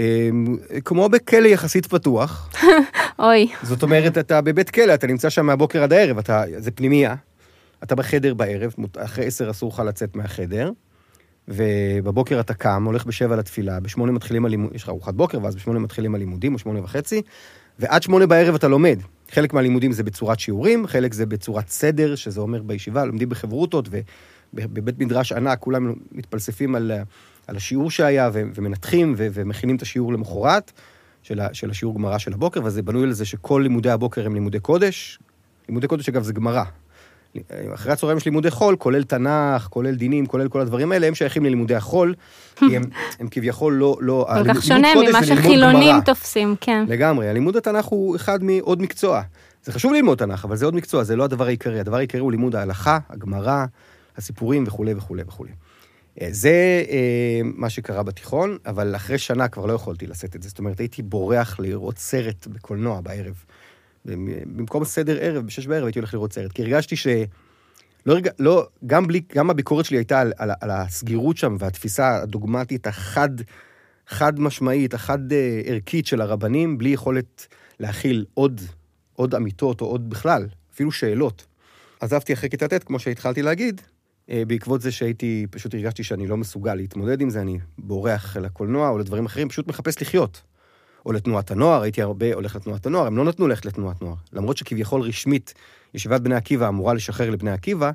אמ, 0.00 0.56
כמו 0.84 1.08
בכלא 1.08 1.48
יחסית 1.48 1.86
פתוח. 1.86 2.50
אוי. 3.18 3.48
זאת 3.62 3.82
אומרת, 3.82 4.18
אתה 4.18 4.40
בבית 4.40 4.70
כלא, 4.70 4.94
אתה 4.94 5.06
נמצא 5.06 5.30
שם 5.30 5.46
מהבוקר 5.46 5.82
עד 5.82 5.92
הערב, 5.92 6.18
אתה, 6.18 6.44
זה 6.58 6.70
פנימייה. 6.70 7.14
אתה 7.82 7.94
בחדר 7.94 8.34
בערב, 8.34 8.74
אחרי 8.98 9.26
עשר 9.26 9.50
אסור 9.50 9.72
לך 9.72 9.82
לצאת 9.86 10.16
מהחדר, 10.16 10.70
ובבוקר 11.48 12.40
אתה 12.40 12.54
קם, 12.54 12.84
הולך 12.84 13.04
בשבע 13.04 13.36
לתפילה, 13.36 13.80
בשמונה 13.80 14.12
מתחילים 14.12 14.44
הלימודים, 14.44 14.76
יש 14.76 14.82
לך 14.82 14.88
ארוחת 14.88 15.14
בוקר, 15.14 15.38
ואז 15.42 15.56
בשמונה 15.56 15.78
מתחילים 15.78 16.14
הלימודים, 16.14 16.54
או 16.54 16.58
שמונה 16.58 16.84
וחצי, 16.84 17.22
ועד 17.78 18.02
שמונה 18.02 18.26
בערב 18.26 18.54
אתה 18.54 18.68
לומד. 18.68 18.98
חלק 19.30 19.52
מהלימודים 19.52 19.92
זה 19.92 20.02
בצורת 20.02 20.40
שיעורים, 20.40 20.86
חלק 20.86 21.12
זה 21.12 21.26
בצורת 21.26 21.68
סדר, 21.68 22.14
שזה 22.14 22.40
אומר 22.40 22.62
בישיבה, 22.62 23.04
לומדים 23.04 23.28
בחברותות, 23.28 23.88
ובבית 24.54 24.98
מדרש 24.98 25.32
ענק 25.32 25.58
כולם 25.58 25.92
מתפלספים 26.12 26.74
על 26.74 26.92
על 27.50 27.56
השיעור 27.56 27.90
שהיה, 27.90 28.30
ומנתחים 28.32 29.14
ומכינים 29.16 29.76
את 29.76 29.82
השיעור 29.82 30.12
למחרת, 30.12 30.72
של, 31.22 31.40
של 31.52 31.70
השיעור 31.70 31.94
גמרא 31.94 32.18
של 32.18 32.32
הבוקר, 32.32 32.60
וזה 32.64 32.82
בנוי 32.82 33.02
על 33.02 33.12
זה 33.12 33.24
שכל 33.24 33.60
לימודי 33.62 33.90
הבוקר 33.90 34.26
הם 34.26 34.34
לימודי 34.34 34.60
קודש. 34.60 35.18
לימודי 35.68 35.86
קודש, 35.86 36.08
אגב, 36.08 36.22
זה 36.22 36.32
גמרא. 36.32 36.62
אחרי 37.74 37.92
הצהריים 37.92 38.18
יש 38.18 38.24
לימודי 38.24 38.50
חול, 38.50 38.76
כולל 38.76 39.02
תנ"ך, 39.02 39.66
כולל 39.70 39.94
דינים, 39.94 40.26
כולל 40.26 40.48
כל 40.48 40.60
הדברים 40.60 40.92
האלה, 40.92 41.06
הם 41.06 41.14
שייכים 41.14 41.44
ללימודי 41.44 41.74
החול, 41.74 42.14
כי 42.56 42.76
הם, 42.76 42.82
הם 43.20 43.28
כביכול 43.30 43.72
לא... 43.72 43.96
לא 44.00 44.28
כל 44.44 44.54
כך 44.54 44.62
שונה 44.62 44.88
ממה 45.08 45.24
שחילונים 45.24 46.00
תופסים, 46.00 46.54
כן. 46.60 46.84
לגמרי, 46.88 47.28
הלימוד 47.28 47.56
התנ"ך 47.56 47.84
הוא 47.84 48.16
אחד 48.16 48.44
מעוד 48.44 48.82
מקצוע. 48.82 49.22
זה 49.64 49.72
חשוב 49.72 49.92
ללמוד 49.92 50.18
תנ"ך, 50.18 50.44
אבל 50.44 50.56
זה 50.56 50.64
עוד 50.64 50.74
מקצוע, 50.74 51.04
זה 51.04 51.16
לא 51.16 51.24
הדבר 51.24 51.46
העיקרי. 51.46 51.80
הדבר 51.80 51.96
העיקרי 51.96 52.20
הוא 52.20 52.30
לימוד 52.30 52.56
ההלכה, 52.56 52.98
הגמרא, 53.10 53.64
הסיפורים 54.16 54.64
וכולי 54.66 54.94
וכולי 54.94 55.22
וכולי. 55.26 55.50
אה, 56.20 56.28
זה 56.30 56.84
אה, 56.90 57.40
מה 57.44 57.70
שקרה 57.70 58.02
בתיכון, 58.02 58.58
אבל 58.66 58.96
אחרי 58.96 59.18
שנה 59.18 59.48
כבר 59.48 59.66
לא 59.66 59.72
יכולתי 59.72 60.06
לשאת 60.06 60.36
את 60.36 60.42
זה. 60.42 60.48
זאת 60.48 60.58
אומרת, 60.58 60.80
הייתי 60.80 61.02
בורח 61.02 61.60
לראות 61.60 61.98
סרט 61.98 62.46
בקולנוע 62.46 63.00
בערב. 63.00 63.44
במקום 64.04 64.84
סדר 64.84 65.18
ערב, 65.20 65.46
בשש 65.46 65.66
בערב 65.66 65.84
הייתי 65.84 65.98
הולך 65.98 66.14
לראות 66.14 66.32
סרט, 66.32 66.52
כי 66.52 66.62
הרגשתי 66.62 66.96
ש... 66.96 67.06
לא, 68.06 68.14
רגע, 68.14 68.30
לא, 68.38 68.66
גם 68.86 69.06
בלי, 69.06 69.20
גם 69.34 69.50
הביקורת 69.50 69.84
שלי 69.84 69.96
הייתה 69.96 70.20
על, 70.20 70.32
על, 70.38 70.50
על 70.60 70.70
הסגירות 70.70 71.36
שם 71.36 71.56
והתפיסה 71.58 72.16
הדוגמטית 72.16 72.86
החד, 72.86 73.30
חד 74.06 74.40
משמעית, 74.40 74.94
החד 74.94 75.32
אה, 75.32 75.60
ערכית 75.64 76.06
של 76.06 76.20
הרבנים, 76.20 76.78
בלי 76.78 76.88
יכולת 76.88 77.46
להכיל 77.80 78.24
עוד, 78.34 78.60
עוד 79.14 79.34
אמיתות 79.34 79.80
או 79.80 79.86
עוד 79.86 80.10
בכלל, 80.10 80.46
אפילו 80.74 80.92
שאלות. 80.92 81.46
עזבתי 82.00 82.32
אחרי 82.32 82.50
כיתה 82.50 82.68
ט', 82.68 82.84
כמו 82.84 82.98
שהתחלתי 82.98 83.42
להגיד, 83.42 83.80
בעקבות 84.46 84.80
זה 84.80 84.92
שהייתי, 84.92 85.46
פשוט 85.50 85.74
הרגשתי 85.74 86.04
שאני 86.04 86.26
לא 86.26 86.36
מסוגל 86.36 86.74
להתמודד 86.74 87.20
עם 87.20 87.30
זה, 87.30 87.40
אני 87.40 87.58
בורח 87.78 88.36
לקולנוע 88.36 88.88
או 88.88 88.98
לדברים 88.98 89.26
אחרים, 89.26 89.48
פשוט 89.48 89.68
מחפש 89.68 90.02
לחיות. 90.02 90.42
או 91.06 91.12
לתנועת 91.12 91.50
הנוער, 91.50 91.82
הייתי 91.82 92.02
הרבה 92.02 92.34
הולך 92.34 92.56
לתנועת 92.56 92.86
הנוער, 92.86 93.06
הם 93.06 93.16
לא 93.16 93.24
נתנו 93.24 93.48
ללכת 93.48 93.66
לתנועת 93.66 94.02
נוער. 94.02 94.14
למרות 94.32 94.56
שכביכול 94.56 95.00
רשמית, 95.00 95.54
ישיבת 95.94 96.20
בני 96.20 96.34
עקיבא 96.34 96.68
אמורה 96.68 96.94
לשחרר 96.94 97.30
לבני 97.30 97.50
עקיבא, 97.50 97.90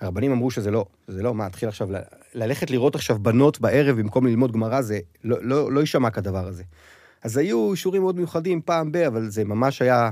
הרבנים 0.00 0.32
אמרו 0.32 0.50
שזה 0.50 0.70
לא, 0.70 0.84
זה 1.08 1.22
לא, 1.22 1.34
מה, 1.34 1.46
התחיל 1.46 1.68
עכשיו, 1.68 1.92
ל- 1.92 1.96
ללכת 2.34 2.70
לראות 2.70 2.94
עכשיו 2.94 3.18
בנות 3.18 3.60
בערב 3.60 3.98
במקום 3.98 4.26
ללמוד 4.26 4.52
גמרא, 4.52 4.82
זה 4.82 4.98
לא, 5.24 5.36
לא, 5.40 5.72
לא 5.72 5.80
יישמע 5.80 6.10
כדבר 6.10 6.46
הזה. 6.46 6.62
אז 7.22 7.36
היו 7.36 7.72
אישורים 7.72 8.02
מאוד 8.02 8.16
מיוחדים 8.16 8.60
פעם 8.64 8.92
ב, 8.92 8.96
אבל 8.96 9.28
זה 9.28 9.44
ממש 9.44 9.82
היה 9.82 10.10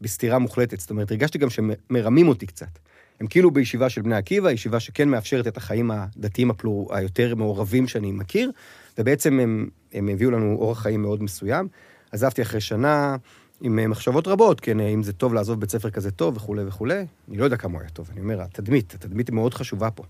בסתירה 0.00 0.38
מוחלטת. 0.38 0.80
זאת 0.80 0.90
אומרת, 0.90 1.10
הרגשתי 1.10 1.38
גם 1.38 1.48
שמרמים 1.50 2.28
אותי 2.28 2.46
קצת. 2.46 2.78
הם 3.20 3.26
כאילו 3.26 3.50
בישיבה 3.50 3.88
של 3.88 4.02
בני 4.02 4.16
עקיבא, 4.16 4.50
ישיבה 4.50 4.80
שכן 4.80 5.08
מאפשרת 5.08 5.46
את 5.46 5.56
החיים 5.56 5.90
הדתיים 5.90 6.50
הפלור, 6.50 6.94
היותר 6.94 7.34
מעורבים 7.34 7.88
שאני 7.88 8.12
מכיר, 8.12 8.50
ובעצם 8.98 9.40
הם, 9.40 9.68
הם 9.92 10.08
הביאו 10.08 10.30
לנו 10.30 10.56
אורח 10.56 10.82
חיים 10.82 11.02
מאוד 11.02 11.22
מסוים. 11.22 11.68
עזבתי 12.12 12.42
אחרי 12.42 12.60
שנה 12.60 13.16
עם 13.60 13.78
אה, 13.78 13.86
מחשבות 13.86 14.28
רבות, 14.28 14.60
כן, 14.60 14.80
אם 14.80 15.02
זה 15.02 15.12
טוב 15.12 15.34
לעזוב 15.34 15.60
בית 15.60 15.70
ספר 15.70 15.90
כזה 15.90 16.10
טוב 16.10 16.36
וכולי 16.36 16.62
וכולי. 16.66 17.06
אני 17.28 17.36
לא 17.36 17.44
יודע 17.44 17.56
כמה 17.56 17.72
הוא 17.72 17.80
היה 17.80 17.90
טוב, 17.90 18.08
אני 18.12 18.20
אומר, 18.20 18.42
התדמית, 18.42 18.94
התדמית 18.94 19.30
מאוד 19.30 19.54
חשובה 19.54 19.90
פה. 19.90 20.02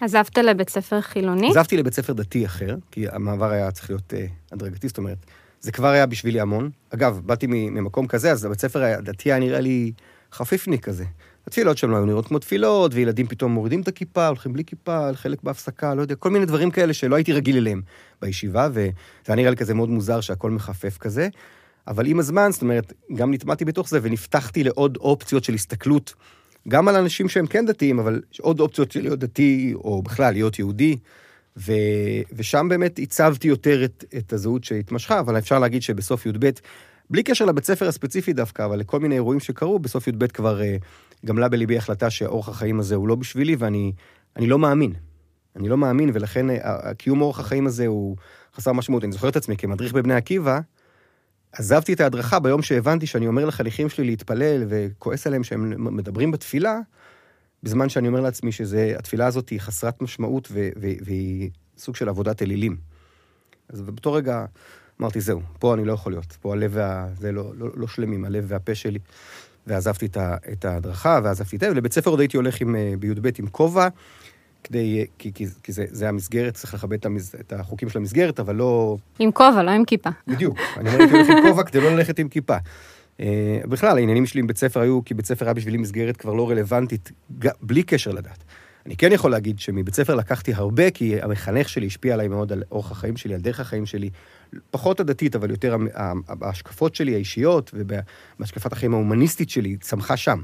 עזבת 0.00 0.38
לבית 0.38 0.68
ספר 0.68 1.00
חילוני? 1.00 1.50
עזבתי 1.50 1.76
לבית 1.76 1.94
ספר 1.94 2.12
דתי 2.12 2.46
אחר, 2.46 2.76
כי 2.90 3.08
המעבר 3.08 3.50
היה 3.50 3.70
צריך 3.70 3.90
להיות 3.90 4.14
אה, 4.14 4.26
הדרגתי, 4.52 4.88
זאת 4.88 4.98
אומרת, 4.98 5.18
זה 5.60 5.72
כבר 5.72 5.88
היה 5.88 6.06
בשבילי 6.06 6.40
המון. 6.40 6.70
אגב, 6.90 7.20
באתי 7.24 7.46
ממקום 7.50 8.06
כזה, 8.06 8.32
אז 8.32 8.44
הבית 8.44 8.60
ספר 8.60 8.82
הדתי 8.82 9.32
היה 9.32 9.38
נראה 9.38 9.60
לי 9.60 9.92
חפיפניק 10.32 10.84
כזה. 10.84 11.04
התפילות 11.48 11.78
שם 11.78 11.90
לא 11.90 11.96
היו 11.96 12.06
נראות 12.06 12.26
כמו 12.26 12.38
תפילות, 12.38 12.94
וילדים 12.94 13.26
פתאום 13.26 13.52
מורידים 13.52 13.80
את 13.80 13.88
הכיפה, 13.88 14.26
הולכים 14.26 14.52
בלי 14.52 14.64
כיפה, 14.64 15.10
חלק 15.14 15.42
בהפסקה, 15.42 15.94
לא 15.94 16.02
יודע, 16.02 16.14
כל 16.14 16.30
מיני 16.30 16.46
דברים 16.46 16.70
כאלה 16.70 16.92
שלא 16.92 17.16
הייתי 17.16 17.32
רגיל 17.32 17.56
אליהם 17.56 17.82
בישיבה, 18.22 18.68
וזה 18.72 18.90
היה 19.26 19.36
נראה 19.36 19.50
לי 19.50 19.56
כזה 19.56 19.74
מאוד 19.74 19.88
מוזר 19.88 20.20
שהכל 20.20 20.50
מחפף 20.50 20.98
כזה. 20.98 21.28
אבל 21.86 22.06
עם 22.06 22.18
הזמן, 22.18 22.48
זאת 22.52 22.62
אומרת, 22.62 22.92
גם 23.14 23.34
נטמעתי 23.34 23.64
בתוך 23.64 23.88
זה 23.88 23.98
ונפתחתי 24.02 24.64
לעוד 24.64 24.96
אופציות 24.96 25.44
של 25.44 25.54
הסתכלות, 25.54 26.14
גם 26.68 26.88
על 26.88 26.96
אנשים 26.96 27.28
שהם 27.28 27.46
כן 27.46 27.66
דתיים, 27.66 27.98
אבל 27.98 28.20
עוד 28.40 28.60
אופציות 28.60 28.92
של 28.92 29.00
להיות 29.00 29.18
דתי, 29.18 29.72
או 29.74 30.02
בכלל 30.02 30.32
להיות 30.32 30.58
יהודי. 30.58 30.96
ו... 31.56 31.72
ושם 32.32 32.66
באמת 32.70 32.98
הצבתי 32.98 33.48
יותר 33.48 33.84
את, 33.84 34.04
את 34.18 34.32
הזהות 34.32 34.64
שהתמשכה, 34.64 35.20
אבל 35.20 35.38
אפשר 35.38 35.58
להגיד 35.58 35.82
שבסוף 35.82 36.26
י"ב, 36.26 36.50
בלי 37.10 37.22
קשר 37.22 37.44
לבית 37.44 37.64
ספר 37.64 37.88
הספציפי 37.88 38.32
דווקא, 38.32 38.64
אבל 38.64 38.78
לכל 38.78 39.00
מיני 39.00 39.14
אירועים 39.14 39.40
שקרו, 39.40 39.78
בסוף 39.78 40.08
י"ב 40.08 40.26
כבר 40.26 40.60
uh, 40.60 40.84
גמלה 41.26 41.48
בליבי 41.48 41.76
החלטה 41.76 42.10
שאורח 42.10 42.48
החיים 42.48 42.80
הזה 42.80 42.94
הוא 42.94 43.08
לא 43.08 43.14
בשבילי, 43.14 43.56
ואני 43.58 43.92
לא 44.36 44.58
מאמין. 44.58 44.92
אני 45.56 45.68
לא 45.68 45.76
מאמין, 45.78 46.10
ולכן 46.14 46.50
אה, 46.50 46.94
קיום 46.94 47.20
אורח 47.20 47.40
החיים 47.40 47.66
הזה 47.66 47.86
הוא 47.86 48.16
חסר 48.54 48.72
משמעות. 48.72 49.04
אני 49.04 49.12
זוכר 49.12 49.28
את 49.28 49.36
עצמי 49.36 49.56
כמדריך 49.56 49.92
בבני 49.92 50.14
עקיבא, 50.14 50.60
עזבתי 51.52 51.92
את 51.92 52.00
ההדרכה 52.00 52.38
ביום 52.38 52.62
שהבנתי 52.62 53.06
שאני 53.06 53.26
אומר 53.26 53.44
לחניכים 53.44 53.88
שלי 53.88 54.04
להתפלל 54.04 54.64
וכועס 54.68 55.26
עליהם 55.26 55.44
שהם 55.44 55.96
מדברים 55.96 56.30
בתפילה, 56.30 56.78
בזמן 57.62 57.88
שאני 57.88 58.08
אומר 58.08 58.20
לעצמי 58.20 58.52
שהתפילה 58.52 59.26
הזאת 59.26 59.48
היא 59.48 59.60
חסרת 59.60 60.02
משמעות 60.02 60.48
והיא 61.02 61.50
סוג 61.78 61.96
של 61.96 62.08
עבודת 62.08 62.42
אלילים. 62.42 62.76
אז 63.68 63.82
באותו 63.82 64.12
רגע 64.12 64.44
אמרתי, 65.00 65.20
זהו, 65.20 65.40
פה 65.58 65.74
אני 65.74 65.84
לא 65.84 65.92
יכול 65.92 66.12
להיות. 66.12 66.36
פה 66.40 66.52
הלב 66.52 66.70
וה... 66.74 67.08
זה 67.18 67.32
לא, 67.32 67.52
לא, 67.56 67.68
לא 67.74 67.86
שלמים, 67.86 68.24
הלב 68.24 68.44
והפה 68.48 68.74
שלי. 68.74 68.98
ועזבתי 69.68 70.06
את, 70.06 70.16
ה, 70.16 70.36
את 70.52 70.64
ההדרכה, 70.64 71.20
ועזבתי 71.24 71.56
את 71.56 71.60
זה, 71.60 71.70
ולבית 71.70 71.92
ספר 71.92 72.10
עוד 72.10 72.20
הייתי 72.20 72.36
הולך 72.36 72.60
עם, 72.60 72.76
אה, 72.76 72.94
בי"ב 72.98 73.30
עם 73.38 73.46
כובע, 73.46 73.88
כדי, 74.64 75.06
כי, 75.18 75.32
כי, 75.34 75.46
כי 75.62 75.72
זה, 75.72 75.84
זה 75.88 76.08
המסגרת, 76.08 76.54
צריך 76.54 76.74
לכבד 76.74 76.98
את, 76.98 77.06
המס, 77.06 77.34
את 77.34 77.52
החוקים 77.52 77.88
של 77.88 77.98
המסגרת, 77.98 78.40
אבל 78.40 78.54
לא... 78.54 78.96
עם 79.18 79.32
כובע, 79.32 79.62
לא 79.62 79.70
עם 79.70 79.84
כיפה. 79.84 80.10
בדיוק, 80.26 80.58
אני 80.76 80.90
הייתי 80.90 81.14
הולך 81.14 81.28
עם 81.30 81.36
כובע 81.48 81.62
כדי 81.62 81.80
לא 81.80 81.90
ללכת 81.90 82.18
עם 82.18 82.28
כיפה. 82.28 82.56
Uh, 82.56 83.20
בכלל, 83.68 83.98
העניינים 83.98 84.26
שלי 84.26 84.40
עם 84.40 84.46
בית 84.46 84.58
ספר 84.58 84.80
היו, 84.80 85.04
כי 85.04 85.14
בית 85.14 85.26
ספר 85.26 85.44
היה 85.44 85.54
בשבילי 85.54 85.78
מסגרת 85.78 86.16
כבר 86.16 86.32
לא 86.32 86.50
רלוונטית, 86.50 87.12
בלי 87.60 87.82
קשר 87.82 88.10
לדת. 88.10 88.44
אני 88.88 88.96
כן 88.96 89.12
יכול 89.12 89.30
להגיד 89.30 89.58
שמבית 89.58 89.94
ספר 89.94 90.14
לקחתי 90.14 90.54
הרבה, 90.54 90.90
כי 90.90 91.22
המחנך 91.22 91.68
שלי 91.68 91.86
השפיע 91.86 92.14
עליי 92.14 92.28
מאוד 92.28 92.52
על 92.52 92.62
אורח 92.70 92.90
החיים 92.90 93.16
שלי, 93.16 93.34
על 93.34 93.40
דרך 93.40 93.60
החיים 93.60 93.86
שלי, 93.86 94.10
פחות 94.70 95.00
הדתית, 95.00 95.36
אבל 95.36 95.50
יותר 95.50 95.76
ההשקפות 96.40 96.94
שלי 96.94 97.14
האישיות 97.14 97.70
ובהשקפת 97.74 98.72
החיים 98.72 98.94
ההומניסטית 98.94 99.50
שלי, 99.50 99.76
צמחה 99.76 100.16
שם. 100.16 100.38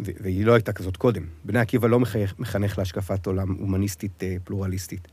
והיא 0.00 0.46
לא 0.46 0.52
הייתה 0.54 0.72
כזאת 0.72 0.96
קודם. 0.96 1.22
בני 1.44 1.58
עקיבא 1.58 1.88
לא 1.88 2.00
מחנך 2.38 2.78
להשקפת 2.78 3.26
עולם 3.26 3.52
הומניסטית 3.52 4.22
אה, 4.22 4.36
פלורליסטית. 4.44 5.08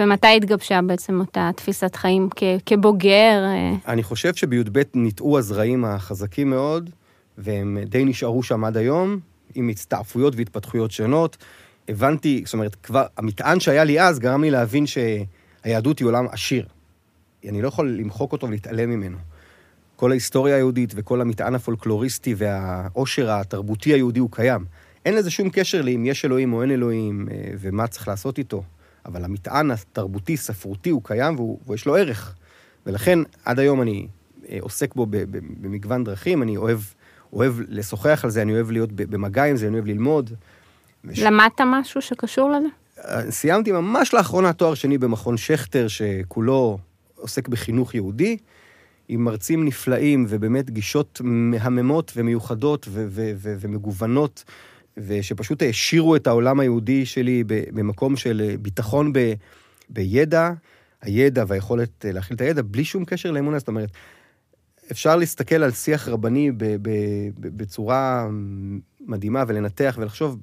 ומתי 0.00 0.36
התגבשה 0.36 0.80
בעצם 0.86 1.20
אותה 1.20 1.50
תפיסת 1.56 1.96
חיים 1.96 2.28
כ- 2.36 2.42
כבוגר? 2.66 3.44
אה? 3.44 3.72
אני 3.92 4.02
חושב 4.02 4.34
שבי"ב 4.34 4.82
ניטעו 4.94 5.38
הזרעים 5.38 5.84
החזקים 5.84 6.50
מאוד, 6.50 6.90
והם 7.38 7.78
די 7.86 8.04
נשארו 8.04 8.42
שם 8.42 8.64
עד 8.64 8.76
היום, 8.76 9.18
עם 9.54 9.68
הצטעפויות 9.68 10.36
והתפתחויות 10.36 10.90
שונות. 10.90 11.36
הבנתי, 11.88 12.42
זאת 12.44 12.54
אומרת, 12.54 12.74
כבר, 12.74 13.06
המטען 13.16 13.60
שהיה 13.60 13.84
לי 13.84 14.00
אז 14.00 14.18
גרם 14.18 14.42
לי 14.42 14.50
להבין 14.50 14.84
שהיהדות 14.86 15.98
היא 15.98 16.06
עולם 16.06 16.26
עשיר. 16.30 16.66
אני 17.48 17.62
לא 17.62 17.68
יכול 17.68 17.90
למחוק 17.90 18.32
אותו 18.32 18.46
ולהתעלם 18.46 18.90
ממנו. 18.90 19.16
כל 19.96 20.10
ההיסטוריה 20.10 20.56
היהודית 20.56 20.92
וכל 20.96 21.20
המטען 21.20 21.54
הפולקלוריסטי 21.54 22.34
והעושר 22.36 23.30
התרבותי 23.30 23.92
היהודי 23.92 24.20
הוא 24.20 24.28
קיים. 24.32 24.64
אין 25.04 25.14
לזה 25.14 25.30
שום 25.30 25.50
קשר 25.50 25.82
לאם 25.82 26.06
יש 26.06 26.24
אלוהים 26.24 26.52
או 26.52 26.62
אין 26.62 26.70
אלוהים 26.70 27.28
אה, 27.30 27.36
ומה 27.60 27.86
צריך 27.86 28.08
לעשות 28.08 28.38
איתו. 28.38 28.62
אבל 29.06 29.24
המטען 29.24 29.70
התרבותי, 29.70 30.36
ספרותי, 30.36 30.90
הוא 30.90 31.02
קיים 31.04 31.36
והוא, 31.36 31.58
ויש 31.66 31.86
לו 31.86 31.96
ערך. 31.96 32.34
ולכן 32.86 33.18
עד 33.44 33.58
היום 33.58 33.82
אני 33.82 34.06
אה, 34.48 34.58
עוסק 34.60 34.94
בו 34.94 35.06
במגוון 35.60 36.04
דרכים, 36.04 36.42
אני 36.42 36.56
אוהב, 36.56 36.80
אוהב 37.32 37.54
לשוחח 37.68 38.20
על 38.24 38.30
זה, 38.30 38.42
אני 38.42 38.52
אוהב 38.52 38.70
להיות 38.70 38.92
במגע 38.92 39.44
עם 39.44 39.56
זה, 39.56 39.66
אני 39.66 39.74
אוהב 39.74 39.86
ללמוד. 39.86 40.30
למדת 41.04 41.60
משהו 41.66 42.02
שקשור 42.02 42.50
לזה? 42.50 42.68
אה, 43.04 43.30
סיימתי 43.30 43.72
ממש 43.72 44.14
לאחרונה 44.14 44.52
תואר 44.52 44.74
שני 44.74 44.98
במכון 44.98 45.36
שכטר, 45.36 45.88
שכולו 45.88 46.78
עוסק 47.16 47.48
בחינוך 47.48 47.94
יהודי, 47.94 48.36
עם 49.08 49.24
מרצים 49.24 49.64
נפלאים 49.64 50.26
ובאמת 50.28 50.70
גישות 50.70 51.20
מהממות 51.24 52.12
ומיוחדות 52.16 52.86
ו- 52.90 53.06
ו- 53.08 53.32
ו- 53.36 53.54
ומגוונות, 53.60 54.44
ושפשוט 54.96 55.62
העשירו 55.62 56.16
את 56.16 56.26
העולם 56.26 56.60
היהודי 56.60 57.06
שלי 57.06 57.44
במקום 57.46 58.16
של 58.16 58.54
ביטחון 58.60 59.12
ב- 59.12 59.32
בידע, 59.88 60.50
הידע 61.02 61.44
והיכולת 61.48 62.04
להכיל 62.08 62.36
את 62.36 62.40
הידע, 62.40 62.62
בלי 62.62 62.84
שום 62.84 63.04
קשר 63.04 63.30
לאמונה. 63.30 63.58
זאת 63.58 63.68
אומרת, 63.68 63.90
אפשר 64.92 65.16
להסתכל 65.16 65.62
על 65.62 65.70
שיח 65.70 66.08
רבני 66.08 66.50
ב- 66.50 66.76
ב- 66.82 67.28
בצורה 67.38 68.28
מדהימה 69.00 69.44
ולנתח 69.46 69.96
ולחשוב 69.98 70.38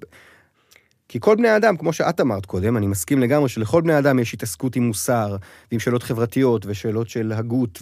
כי 1.09 1.19
כל 1.19 1.35
בני 1.35 1.47
האדם, 1.47 1.77
כמו 1.77 1.93
שאת 1.93 2.21
אמרת 2.21 2.45
קודם, 2.45 2.77
אני 2.77 2.87
מסכים 2.87 3.19
לגמרי 3.19 3.49
שלכל 3.49 3.81
בני 3.81 3.93
האדם 3.93 4.19
יש 4.19 4.33
התעסקות 4.33 4.75
עם 4.75 4.83
מוסר, 4.83 5.35
ועם 5.71 5.79
שאלות 5.79 6.03
חברתיות, 6.03 6.65
ושאלות 6.65 7.09
של 7.09 7.31
הגות, 7.31 7.79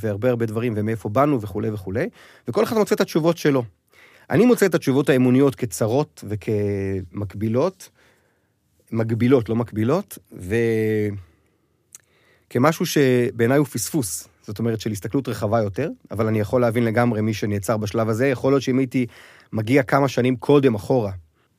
והרבה 0.00 0.30
הרבה 0.30 0.46
דברים, 0.46 0.74
ומאיפה 0.76 1.08
באנו 1.08 1.40
וכולי 1.40 1.70
וכולי, 1.70 2.08
וכל 2.48 2.64
אחד 2.64 2.76
מוצא 2.76 2.94
את 2.94 3.00
התשובות 3.00 3.38
שלו. 3.38 3.64
אני 4.30 4.46
מוצא 4.46 4.66
את 4.66 4.74
התשובות 4.74 5.08
האמוניות 5.08 5.54
כצרות 5.54 6.24
וכמקבילות, 6.28 7.90
מגבילות, 8.92 9.48
לא 9.48 9.56
מקבילות, 9.56 10.18
וכמשהו 12.48 12.86
שבעיניי 12.86 13.58
הוא 13.58 13.66
פספוס. 13.66 14.28
זאת 14.42 14.58
אומרת, 14.58 14.80
של 14.80 14.90
הסתכלות 14.90 15.28
רחבה 15.28 15.62
יותר, 15.62 15.90
אבל 16.10 16.26
אני 16.26 16.40
יכול 16.40 16.60
להבין 16.60 16.84
לגמרי 16.84 17.20
מי 17.20 17.34
שנעצר 17.34 17.76
בשלב 17.76 18.08
הזה. 18.08 18.26
יכול 18.28 18.52
להיות 18.52 18.62
שאם 18.62 18.78
הייתי 18.78 19.06
מגיע 19.52 19.82
כמה 19.82 20.08
שנים 20.08 20.36
קודם 20.36 20.74
אחורה, 20.74 21.12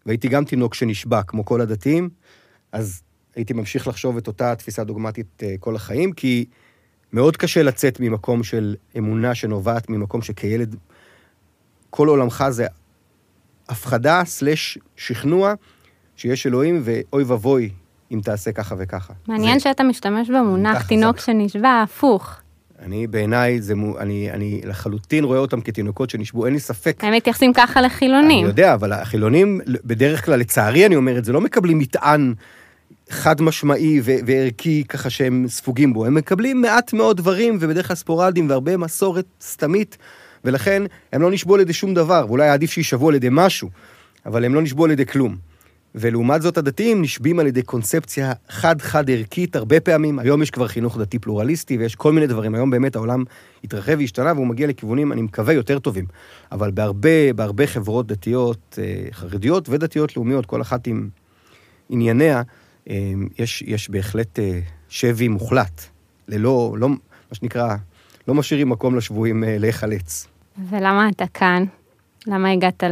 והייתי 0.10 0.28
גם 0.28 0.45
תינוק 0.45 0.74
שנשבע, 0.74 1.24
כמו 1.24 1.45
כל 1.45 1.62
הדתיים, 1.62 2.10
אז 2.72 3.02
הייתי 3.36 3.54
ממשיך 3.54 3.88
לחשוב 3.88 4.17
את 4.17 4.28
אותה 4.28 4.56
תפיסה 4.56 4.84
דוגמטית 4.84 5.43
אה, 5.43 5.56
כל 5.60 5.76
החיים, 5.76 6.12
כי 6.12 6.45
מאוד 7.13 7.38
קשה 7.38 7.63
לצאת 7.63 8.00
ממקום 8.00 8.43
של 8.43 8.76
אמונה 8.98 9.36
שנובעת 9.36 9.89
ממקום 9.89 10.22
שכילד, 10.22 10.76
כל 11.89 12.08
עולמך 12.08 12.45
זה 12.50 12.67
הפחדה 13.69 14.22
סלש 14.26 14.78
שכנוע 14.95 15.54
שיש 16.15 16.48
אלוהים, 16.48 16.82
ואוי 16.84 17.24
ואבוי 17.24 17.69
אם 18.12 18.19
תעשה 18.24 18.52
ככה 18.52 18.76
וככה. 18.78 19.13
מעניין 19.28 19.60
זה... 19.60 19.63
שאתה 19.63 19.84
משתמש 19.84 20.30
במונח 20.30 20.88
תינוק 20.88 21.17
חזק. 21.17 21.26
שנשבע 21.26 21.82
הפוך. 21.84 22.41
אני 22.86 23.08
בעיניי, 23.08 23.60
אני, 24.00 24.32
אני 24.32 24.62
לחלוטין 24.63 25.24
רואה 25.24 25.39
אותם 25.39 25.62
כתינוקות 25.62 26.10
שנשבו, 26.10 26.46
אין 26.46 26.54
לי 26.54 26.60
ספק. 26.60 27.04
הם 27.04 27.13
מתייחסים 27.13 27.54
ככה 27.54 27.82
לחילונים. 27.82 28.39
אני 28.39 28.48
יודע, 28.48 28.74
אבל 28.74 28.94
החילונים, 28.94 29.62
בדרך 29.86 30.26
כלל, 30.26 30.39
לצערי 30.39 30.86
אני 30.86 30.96
אומר 30.96 31.18
את 31.18 31.26
זה, 31.26 31.34
לא 31.34 31.42
מקבלים 31.42 31.80
מטען 31.80 32.34
חד 33.10 33.42
משמעי 33.42 34.02
ו- 34.04 34.15
וערכי 34.26 34.84
ככה 34.89 35.10
שהם 35.10 35.46
ספוגים 35.48 35.94
בו. 35.94 36.06
הם 36.06 36.15
מקבלים 36.15 36.62
מעט 36.62 36.94
מאוד 36.94 37.18
דברים, 37.18 37.58
ובדרך 37.60 37.88
כלל 37.88 37.96
ספורדים, 37.96 38.50
והרבה 38.50 38.78
מסורת 38.78 39.26
סתמית, 39.42 39.98
ולכן 40.46 40.84
הם 41.13 41.22
לא 41.22 41.32
נשבו 41.32 41.56
על 41.56 41.62
ידי 41.62 41.74
שום 41.74 41.94
דבר, 41.94 42.26
ואולי 42.28 42.50
עדיף 42.50 42.72
שישבו 42.72 43.10
על 43.10 43.15
ידי 43.15 43.28
משהו, 43.32 43.70
אבל 44.26 44.46
הם 44.46 44.56
לא 44.56 44.62
נשבו 44.62 44.86
על 44.86 44.92
ידי 44.92 45.06
כלום. 45.06 45.49
ולעומת 45.95 46.41
זאת 46.41 46.58
הדתיים 46.58 47.02
נשבים 47.02 47.39
על 47.39 47.47
ידי 47.47 47.62
קונספציה 47.62 48.34
חד-חד 48.49 49.10
ערכית 49.10 49.56
הרבה 49.56 49.80
פעמים. 49.80 50.19
היום 50.19 50.41
יש 50.41 50.52
כבר 50.52 50.67
חינוך 50.67 50.97
דתי 50.97 51.19
פלורליסטי 51.19 51.78
ויש 51.78 51.95
כל 51.95 52.13
מיני 52.13 52.28
דברים. 52.28 52.56
היום 52.56 52.69
באמת 52.69 52.95
העולם 52.95 53.23
התרחב 53.63 53.95
והשתנה 53.97 54.34
והוא 54.34 54.47
מגיע 54.47 54.67
לכיוונים, 54.67 55.12
אני 55.12 55.21
מקווה, 55.21 55.54
יותר 55.54 55.80
טובים. 55.80 56.06
אבל 56.52 56.71
בהרבה, 56.71 57.34
בהרבה 57.36 57.67
חברות 57.67 58.08
דתיות, 58.08 58.80
אה, 58.82 59.08
חרדיות 59.12 59.69
ודתיות 59.69 60.17
לאומיות, 60.17 60.45
כל 60.45 60.62
אחת 60.62 60.88
עם 60.88 61.10
ענייניה, 61.89 62.41
אה, 62.89 63.12
יש, 63.39 63.62
יש 63.62 63.89
בהחלט 63.89 64.39
אה, 64.39 64.60
שבי 64.89 65.28
מוחלט. 65.28 65.82
ללא, 66.28 66.75
לא, 66.78 66.89
מה 66.89 66.95
שנקרא, 67.34 67.75
לא 68.28 68.34
משאירים 68.34 68.69
מקום 68.69 68.95
לשבויים 68.95 69.43
להיחלץ. 69.47 70.28
ולמה 70.69 71.10
אתה 71.10 71.25
כאן? 71.34 71.65
למה 72.27 72.51
הגעת 72.51 72.84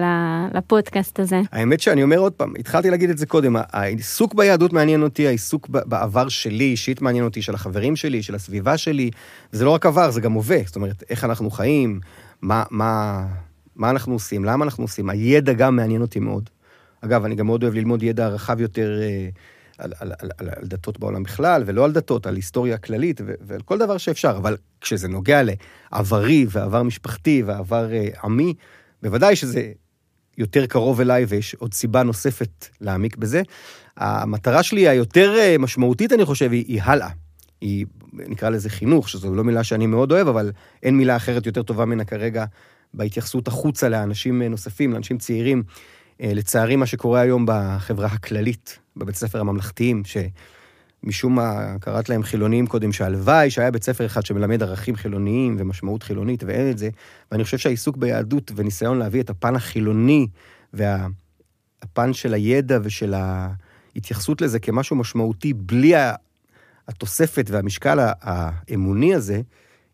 לפודקאסט 0.53 1.19
הזה? 1.19 1.41
האמת 1.51 1.79
שאני 1.79 2.03
אומר 2.03 2.17
עוד 2.17 2.33
פעם, 2.33 2.53
התחלתי 2.59 2.89
להגיד 2.89 3.09
את 3.09 3.17
זה 3.17 3.25
קודם, 3.25 3.55
העיסוק 3.71 4.33
ביהדות 4.33 4.73
מעניין 4.73 5.03
אותי, 5.03 5.27
העיסוק 5.27 5.69
בעבר 5.69 6.29
שלי, 6.29 6.63
אישית 6.63 7.01
מעניין 7.01 7.23
אותי, 7.23 7.41
של 7.41 7.53
החברים 7.53 7.95
שלי, 7.95 8.23
של 8.23 8.35
הסביבה 8.35 8.77
שלי, 8.77 9.11
וזה 9.53 9.65
לא 9.65 9.69
רק 9.69 9.85
עבר, 9.85 10.11
זה 10.11 10.21
גם 10.21 10.31
הווה, 10.31 10.57
זאת 10.65 10.75
אומרת, 10.75 11.03
איך 11.09 11.23
אנחנו 11.23 11.51
חיים, 11.51 11.99
מה, 12.41 12.63
מה, 12.71 13.23
מה 13.75 13.89
אנחנו 13.89 14.13
עושים, 14.13 14.45
למה 14.45 14.65
אנחנו 14.65 14.83
עושים, 14.83 15.09
הידע 15.09 15.53
גם 15.53 15.75
מעניין 15.75 16.01
אותי 16.01 16.19
מאוד. 16.19 16.49
אגב, 17.01 17.25
אני 17.25 17.35
גם 17.35 17.45
מאוד 17.45 17.63
אוהב 17.63 17.73
ללמוד 17.73 18.03
ידע 18.03 18.27
רחב 18.27 18.61
יותר 18.61 18.99
אה, 19.01 19.29
על, 19.77 19.93
על, 19.99 20.11
על, 20.19 20.29
על, 20.37 20.49
על 20.55 20.67
דתות 20.67 20.99
בעולם 20.99 21.23
בכלל, 21.23 21.63
ולא 21.65 21.85
על 21.85 21.91
דתות, 21.91 22.27
על 22.27 22.35
היסטוריה 22.35 22.77
כללית 22.77 23.21
ו, 23.25 23.33
ועל 23.41 23.61
כל 23.61 23.77
דבר 23.77 23.97
שאפשר, 23.97 24.37
אבל 24.37 24.57
כשזה 24.81 25.07
נוגע 25.07 25.41
לעברי 25.43 26.45
ועבר 26.49 26.83
משפחתי 26.83 27.43
ועבר 27.45 27.93
אה, 27.93 28.07
עמי, 28.23 28.53
בוודאי 29.01 29.35
שזה 29.35 29.71
יותר 30.37 30.65
קרוב 30.65 31.01
אליי 31.01 31.25
ויש 31.27 31.53
עוד 31.53 31.73
סיבה 31.73 32.03
נוספת 32.03 32.67
להעמיק 32.81 33.17
בזה. 33.17 33.41
המטרה 33.97 34.63
שלי 34.63 34.87
היותר 34.87 35.35
אה, 35.37 35.55
משמעותית, 35.59 36.13
אני 36.13 36.25
חושב, 36.25 36.51
היא, 36.51 36.65
היא 36.67 36.81
הלאה. 36.83 37.09
היא, 37.61 37.85
נקרא 38.13 38.49
לזה 38.49 38.69
חינוך, 38.69 39.09
שזו 39.09 39.35
לא 39.35 39.43
מילה 39.43 39.63
שאני 39.63 39.85
מאוד 39.85 40.11
אוהב, 40.11 40.27
אבל 40.27 40.51
אין 40.83 40.97
מילה 40.97 41.15
אחרת 41.15 41.45
יותר 41.45 41.63
טובה 41.63 41.85
ממנה 41.85 42.05
כרגע 42.05 42.45
בהתייחסות 42.93 43.47
החוצה 43.47 43.89
לאנשים 43.89 44.41
אה, 44.41 44.49
נוספים, 44.49 44.93
לאנשים 44.93 45.17
צעירים. 45.17 45.63
אה, 46.21 46.31
לצערי, 46.33 46.75
מה 46.75 46.85
שקורה 46.85 47.19
היום 47.21 47.45
בחברה 47.47 48.07
הכללית, 48.07 48.79
בבית 48.97 49.15
ספר 49.15 49.39
הממלכתיים, 49.39 50.05
ש... 50.05 50.17
משום 51.07 51.35
מה 51.35 51.75
קראת 51.79 52.09
להם 52.09 52.23
חילונים 52.23 52.67
קודם, 52.67 52.91
שהלוואי 52.91 53.49
שהיה 53.49 53.71
בית 53.71 53.83
ספר 53.83 54.05
אחד 54.05 54.25
שמלמד 54.25 54.63
ערכים 54.63 54.95
חילוניים 54.95 55.55
ומשמעות 55.59 56.03
חילונית, 56.03 56.43
ואין 56.43 56.71
את 56.71 56.77
זה. 56.77 56.89
ואני 57.31 57.43
חושב 57.43 57.57
שהעיסוק 57.57 57.97
ביהדות 57.97 58.51
וניסיון 58.55 58.97
להביא 58.99 59.21
את 59.21 59.29
הפן 59.29 59.55
החילוני 59.55 60.27
והפן 60.73 62.13
של 62.13 62.33
הידע 62.33 62.79
ושל 62.83 63.13
ההתייחסות 63.13 64.41
לזה 64.41 64.59
כמשהו 64.59 64.95
משמעותי, 64.95 65.53
בלי 65.53 65.93
התוספת 66.87 67.45
והמשקל 67.49 67.99
האמוני 68.21 69.15
הזה, 69.15 69.41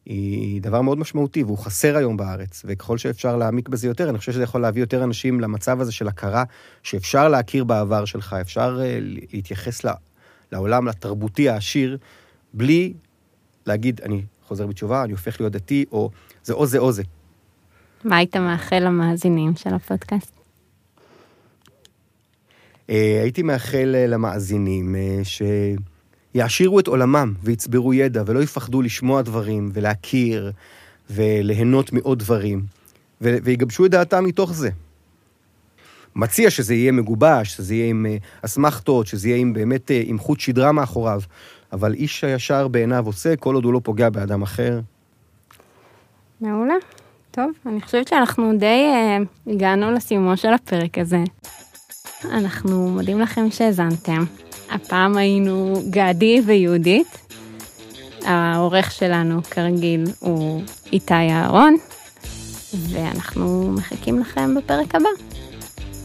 היא 0.06 0.62
דבר 0.62 0.82
מאוד 0.82 0.98
משמעותי, 0.98 1.44
והוא 1.44 1.58
חסר 1.58 1.98
היום 1.98 2.18
בארץ, 2.18 2.62
וככל 2.66 2.98
שאפשר 2.98 3.38
להעמיק 3.38 3.70
בזה 3.70 3.88
יותר, 3.88 4.10
אני 4.10 4.18
חושב 4.18 4.32
שזה 4.32 4.44
יכול 4.44 4.62
להביא 4.62 4.82
יותר 4.82 5.04
אנשים 5.04 5.40
למצב 5.40 5.82
הזה 5.82 5.92
של 5.92 6.08
הכרה, 6.08 6.44
שאפשר 6.84 7.30
להכיר 7.30 7.64
בעבר 7.64 8.06
שלך, 8.06 8.36
אפשר 8.42 8.80
אה, 8.82 8.98
להתייחס 9.02 9.84
לעולם 10.54 10.88
התרבותי 10.88 11.50
העשיר, 11.50 11.98
בלי 12.54 12.94
להגיד, 13.68 14.02
אני 14.02 14.22
חוזר 14.48 14.68
בתשובה, 14.68 15.04
אני 15.04 15.12
הופך 15.12 15.42
להיות 15.42 15.54
דתי, 15.54 15.86
או 15.92 16.10
זה 16.44 16.54
או 16.54 16.66
זה 16.66 16.78
או 16.78 16.92
זה. 16.92 17.04
מה 18.04 18.18
היית 18.18 18.36
מאחל 18.36 18.80
למאזינים 18.80 19.56
של 19.56 19.74
הפודקאסט? 19.74 20.32
אה, 22.90 23.20
הייתי 23.22 23.44
מאחל 23.44 23.96
אה, 23.96 24.08
למאזינים 24.08 24.96
אה, 24.96 25.22
שיעשירו 26.34 26.80
את 26.80 26.88
עולמם 26.88 27.34
ויצברו 27.44 27.94
ידע 27.94 28.24
ולא 28.26 28.44
יפחדו 28.44 28.82
לשמוע 28.82 29.22
דברים 29.22 29.70
ולהכיר 29.74 30.52
וליהנות 31.10 31.94
מעוד 31.94 32.20
דברים 32.20 32.66
ויגבשו 33.22 33.86
את 33.86 33.92
דעתם 33.92 34.26
מתוך 34.26 34.54
זה. 34.54 34.70
מציע 36.16 36.50
שזה 36.50 36.74
יהיה 36.74 36.92
מגובש, 36.92 37.56
שזה 37.56 37.76
יהיה 37.76 37.90
עם 37.90 38.06
אה, 38.06 38.18
אסמכתות, 38.42 39.08
שזה 39.08 39.28
יהיה 39.28 39.38
עם 39.38 39.54
באמת 39.54 39.92
אה, 39.92 40.02
עם 40.06 40.20
חוט 40.20 40.40
שדרה 40.40 40.72
מאחוריו, 40.72 41.22
אבל 41.74 41.94
איש 41.94 42.24
הישר 42.24 42.68
בעיניו 42.68 43.06
עושה, 43.06 43.36
כל 43.36 43.56
עוד 43.56 43.66
הוא 43.66 43.74
לא 43.74 43.82
פוגע 43.84 44.10
באדם 44.10 44.42
אחר. 44.42 44.80
מעולה. 46.42 46.76
טוב, 47.32 47.52
אני 47.66 47.82
חושבת 47.82 48.08
שאנחנו 48.08 48.58
די 48.58 48.92
uh, 48.94 49.52
הגענו 49.52 49.92
לסיומו 49.92 50.38
של 50.38 50.54
הפרק 50.54 50.98
הזה. 50.98 51.24
אנחנו 52.32 52.90
מודים 52.90 53.20
לכם 53.20 53.52
שהאזנתם. 53.52 54.24
הפעם 54.72 55.18
היינו 55.18 55.84
גדי 55.90 56.42
ויהודית. 56.46 57.08
העורך 58.26 58.92
שלנו, 58.92 59.44
כרגיל, 59.44 60.04
הוא 60.20 60.62
איתי 60.92 61.14
אהרון, 61.14 61.76
ואנחנו 62.74 63.72
מחכים 63.72 64.20
לכם 64.20 64.56
בפרק 64.56 64.96
הבא. 64.96 65.33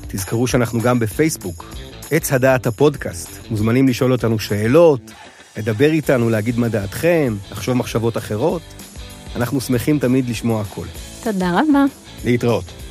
תזכרו 0.08 0.46
שאנחנו 0.46 0.80
גם 0.80 0.98
בפייסבוק, 0.98 1.74
עץ 2.10 2.32
הדעת 2.32 2.66
הפודקאסט. 2.66 3.30
מוזמנים 3.50 3.88
לשאול 3.88 4.12
אותנו 4.12 4.38
שאלות, 4.38 5.00
לדבר 5.56 5.90
איתנו, 5.90 6.30
להגיד 6.30 6.58
מה 6.58 6.68
דעתכם, 6.68 7.36
לחשוב 7.52 7.74
מחשבות 7.74 8.16
אחרות. 8.16 8.62
אנחנו 9.36 9.60
שמחים 9.60 9.98
תמיד 9.98 10.28
לשמוע 10.28 10.60
הכל. 10.60 10.86
תודה 11.22 11.50
רבה. 11.50 11.84
להתראות. 12.24 12.87